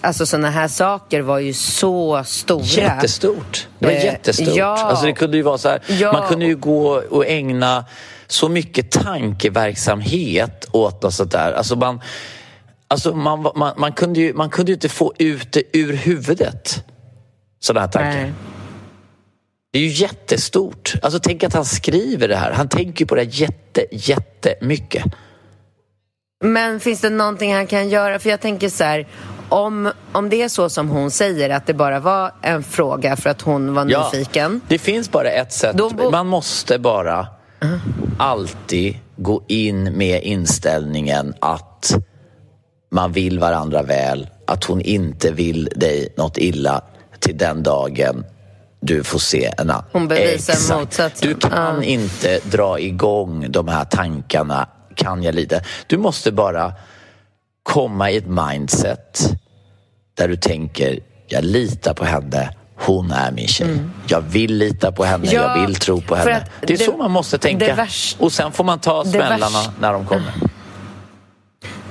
[0.03, 2.64] Alltså såna här saker var ju så stora.
[2.64, 3.68] Jättestort.
[3.79, 4.57] Det var Eh, jättestort.
[4.57, 4.77] ja.
[4.79, 6.12] Alltså det kunde ju vara så här, Ja.
[6.12, 7.85] man kunde ju gå och ägna
[8.27, 11.53] så mycket tankeverksamhet åt något sånt där.
[11.53, 12.01] Alltså man,
[12.89, 16.85] alltså man, man, man, kunde ju, man kunde ju inte få ut det ur huvudet.
[17.61, 18.11] Sådana här tankar.
[18.23, 18.33] Nej.
[19.73, 20.95] Det är ju jättestort.
[21.03, 22.53] Alltså tänk att han skriver det här.
[22.53, 25.05] Han tänker ju på det här jätte, jättemycket.
[26.45, 28.18] Men finns det någonting han kan göra?
[28.18, 29.07] För jag tänker så här,
[29.53, 33.30] om, om det är så som hon säger, att det bara var en fråga för
[33.30, 34.61] att hon var nyfiken.
[34.68, 35.76] Det finns bara ett sätt.
[36.12, 37.26] Man måste bara
[38.18, 41.94] alltid gå in med inställningen att
[42.90, 46.82] man vill varandra väl, att hon inte vill dig något illa
[47.18, 48.24] till den dagen
[48.80, 49.84] du får se en annan.
[49.92, 50.80] Hon bevisar Exakt.
[50.80, 51.28] motsatsen.
[51.28, 51.82] Du kan Ja.
[51.82, 55.61] inte dra igång de här tankarna, kan jag lida?
[55.86, 56.72] Du måste bara
[57.63, 59.31] komma i ett mindset
[60.15, 63.79] där du tänker, jag litar på henne, hon är min tjej.
[64.07, 65.35] Jag vill lita på henne, Mm.
[65.43, 66.45] Ja, jag vill tro på henne.
[66.61, 67.75] Det är det- så man måste tänka.
[67.75, 70.33] värst- Och sen får man ta smällarna när de kommer.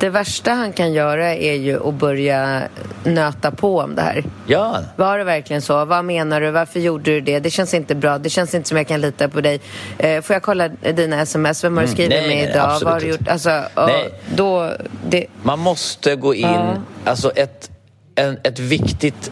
[0.02, 2.62] Det värsta han kan göra är ju att börja
[3.04, 4.24] nöta på om det här.
[4.48, 5.86] Ja, Var det verkligen så?
[5.86, 6.52] Vad menar du?
[6.52, 7.40] Varför gjorde du det?
[7.40, 8.18] Det känns inte bra.
[8.18, 9.62] Det känns inte som jag kan lita på dig.
[9.98, 11.64] Eh, får jag kolla dina sms?
[11.64, 12.80] Vem har du Mm, skrivit nej, med idag?
[12.84, 13.28] Vad har du gjort?
[13.28, 14.14] Alltså, Nej.
[14.36, 14.72] då...
[15.10, 16.42] Det, man måste gå in...
[16.48, 16.76] Ja.
[17.06, 17.72] Alltså ett,
[18.16, 19.32] en, ett viktigt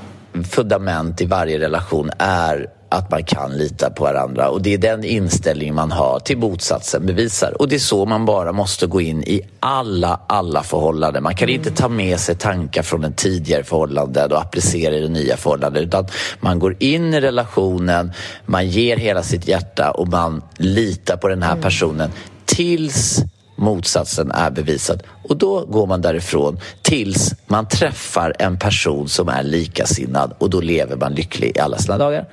[0.51, 5.03] fundament i varje relation är att man kan lita på varandra och det är den
[5.03, 7.61] inställning man har till motsatsen bevisar.
[7.61, 11.23] Och det är så man bara måste gå in i alla, alla förhållanden.
[11.23, 15.09] Man kan inte ta med sig tankar från en tidigare förhållande och applicera i det
[15.09, 16.07] nya förhållandet utan
[16.39, 18.11] man går in i relationen,
[18.45, 22.11] man ger hela sitt hjärta och man litar på den här personen
[22.45, 23.23] tills
[23.59, 25.03] motsatsen är bevisad.
[25.23, 30.61] Och då går man därifrån tills man träffar en person som är likasinnad och då
[30.61, 32.25] lever man lycklig i alla sina dagar.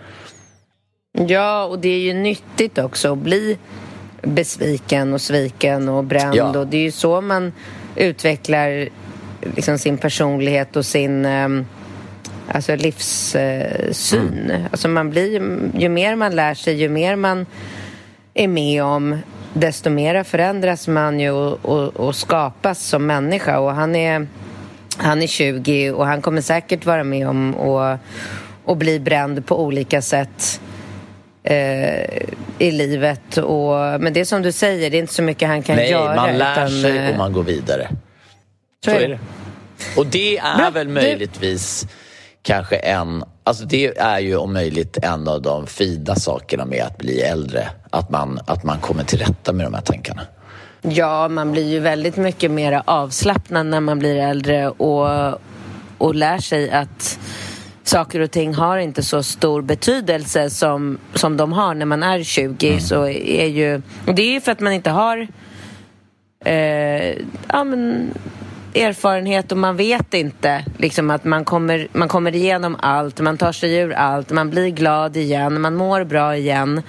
[1.27, 3.59] Ja, och det är ju nyttigt också att bli
[4.23, 6.35] besviken och sviken och bränd.
[6.35, 6.59] Ja.
[6.59, 7.53] Och det är ju så man
[7.97, 8.89] utvecklar
[9.57, 11.67] liksom sin personlighet och sin ehm,
[12.49, 14.51] alltså livssyn.
[14.51, 14.63] Mm.
[14.71, 15.33] Alltså man blir,
[15.79, 17.47] ju mer man lär sig, ju mer man
[18.35, 19.19] är med om
[19.53, 23.59] desto mera förändras man ju och, och, och skapas som människa.
[23.59, 24.27] Och han är,
[24.97, 28.01] han är 20 och han kommer säkert vara med om att
[28.65, 30.61] och bli bränd på olika sätt
[31.47, 32.23] eh,
[32.59, 33.37] i livet.
[33.37, 33.71] Och,
[34.01, 36.15] men det är som du säger, det är inte så mycket han kan Nej, göra.
[36.17, 37.89] man lär utan, sig eh, och man går vidare.
[38.85, 39.07] Så Så är det.
[39.09, 39.19] det.
[39.97, 40.71] Och det är Bra.
[40.71, 41.87] väl Du- möjligtvis
[42.43, 43.25] kanske en...
[43.45, 47.69] Alltså det är ju om möjligt en av de fina sakerna med att bli äldre.
[47.91, 50.23] Att man, att man kommer till rätta med de här tankarna.
[50.83, 55.41] Ja, man blir ju väldigt mycket mer avslappnad när man blir äldre och,
[55.99, 57.19] och lär sig att
[57.89, 62.23] saker och ting har inte så stor betydelse som, som de har när man är
[62.23, 62.81] 20.
[62.81, 65.27] Så är ju, och det är ju för att man inte har
[66.45, 67.17] eh,
[67.49, 68.11] ja, men,
[68.75, 73.53] erfarenhet och man vet inte liksom att man kommer, man kommer igenom allt, man tar
[73.53, 76.83] sig ur allt, man blir glad igen, man mår bra igen.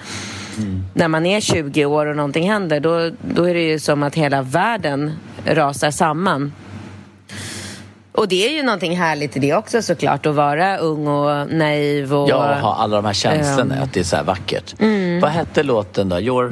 [0.94, 4.14] När man är 20 år och någonting händer då, då är det ju som att
[4.14, 5.12] hela världen
[5.44, 6.52] rasar samman.
[8.12, 12.14] Och det är ju någonting härligt i det också såklart, att vara ung och naiv
[12.14, 12.28] och...
[12.30, 14.74] Ja, ha alla de här känslorna, ehm, att det är så här vackert.
[14.80, 15.20] Mm.
[15.20, 16.20] Vad hette låten då?
[16.20, 16.48] Your...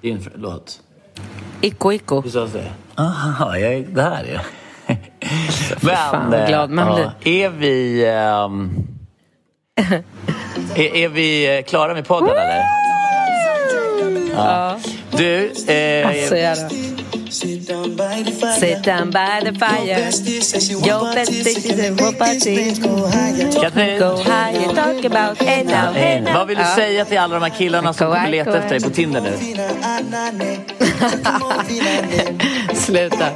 [0.00, 0.80] Din fr- låt?
[1.60, 2.20] Icko, icko.
[2.22, 2.72] Hur sades det?
[2.94, 4.40] Aha, jag, det här är...
[5.80, 8.06] Men, fan, vad glad man ja, är vi...
[8.08, 8.70] ehm,
[10.74, 12.62] är, är vi eh, klara med podden eller?
[14.36, 14.76] Ja.
[15.16, 16.36] Du, eh, Alltså,
[17.32, 18.60] jävlar.
[18.60, 20.10] Sit down by the fire
[20.86, 22.74] Your bestie said what party
[23.60, 26.74] Katrin, Go high and talk about Hey now, hey now vad vill du Ja.
[26.76, 29.32] säga till alla de här killarna som kommer leta efter dig på Tinder nu?
[32.74, 33.28] Sluta.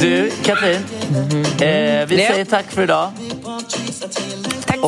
[0.00, 0.76] Du, Katrin.
[1.60, 2.28] Eh, vi Ja.
[2.32, 3.10] säger tack för idag.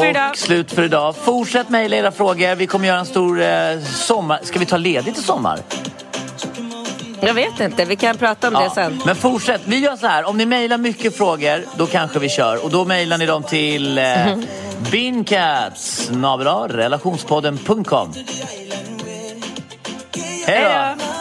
[0.01, 0.30] För idag.
[0.30, 1.16] Och slut för idag.
[1.16, 2.55] Fortsätt mejla era frågor.
[2.55, 4.40] Vi kommer göra en stor eh, sommar...
[4.42, 5.61] Ska vi ta ledigt i sommar?
[7.20, 9.03] Jag vet inte, vi kan prata om det sen.
[9.07, 9.61] Men fortsätt.
[9.64, 10.28] Vi gör så här.
[10.28, 12.64] Om ni mejlar mycket frågor, då kanske vi kör.
[12.64, 14.05] Och då mejlar ni dem till eh,
[14.90, 16.11] bincats
[16.68, 18.12] relationspodden.com.
[20.47, 21.14] Hej då!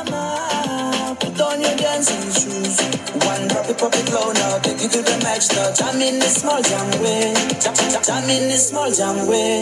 [3.78, 4.60] Drop it, low now.
[4.60, 5.74] Take it to the max now.
[5.74, 7.34] Jam in this small jam way.
[7.60, 9.62] Jam, jam, jam in this small jam way.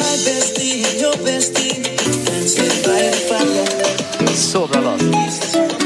[0.00, 1.82] My bestie your bestie.
[2.26, 4.36] Dancing by the fire.
[4.36, 5.85] Så bra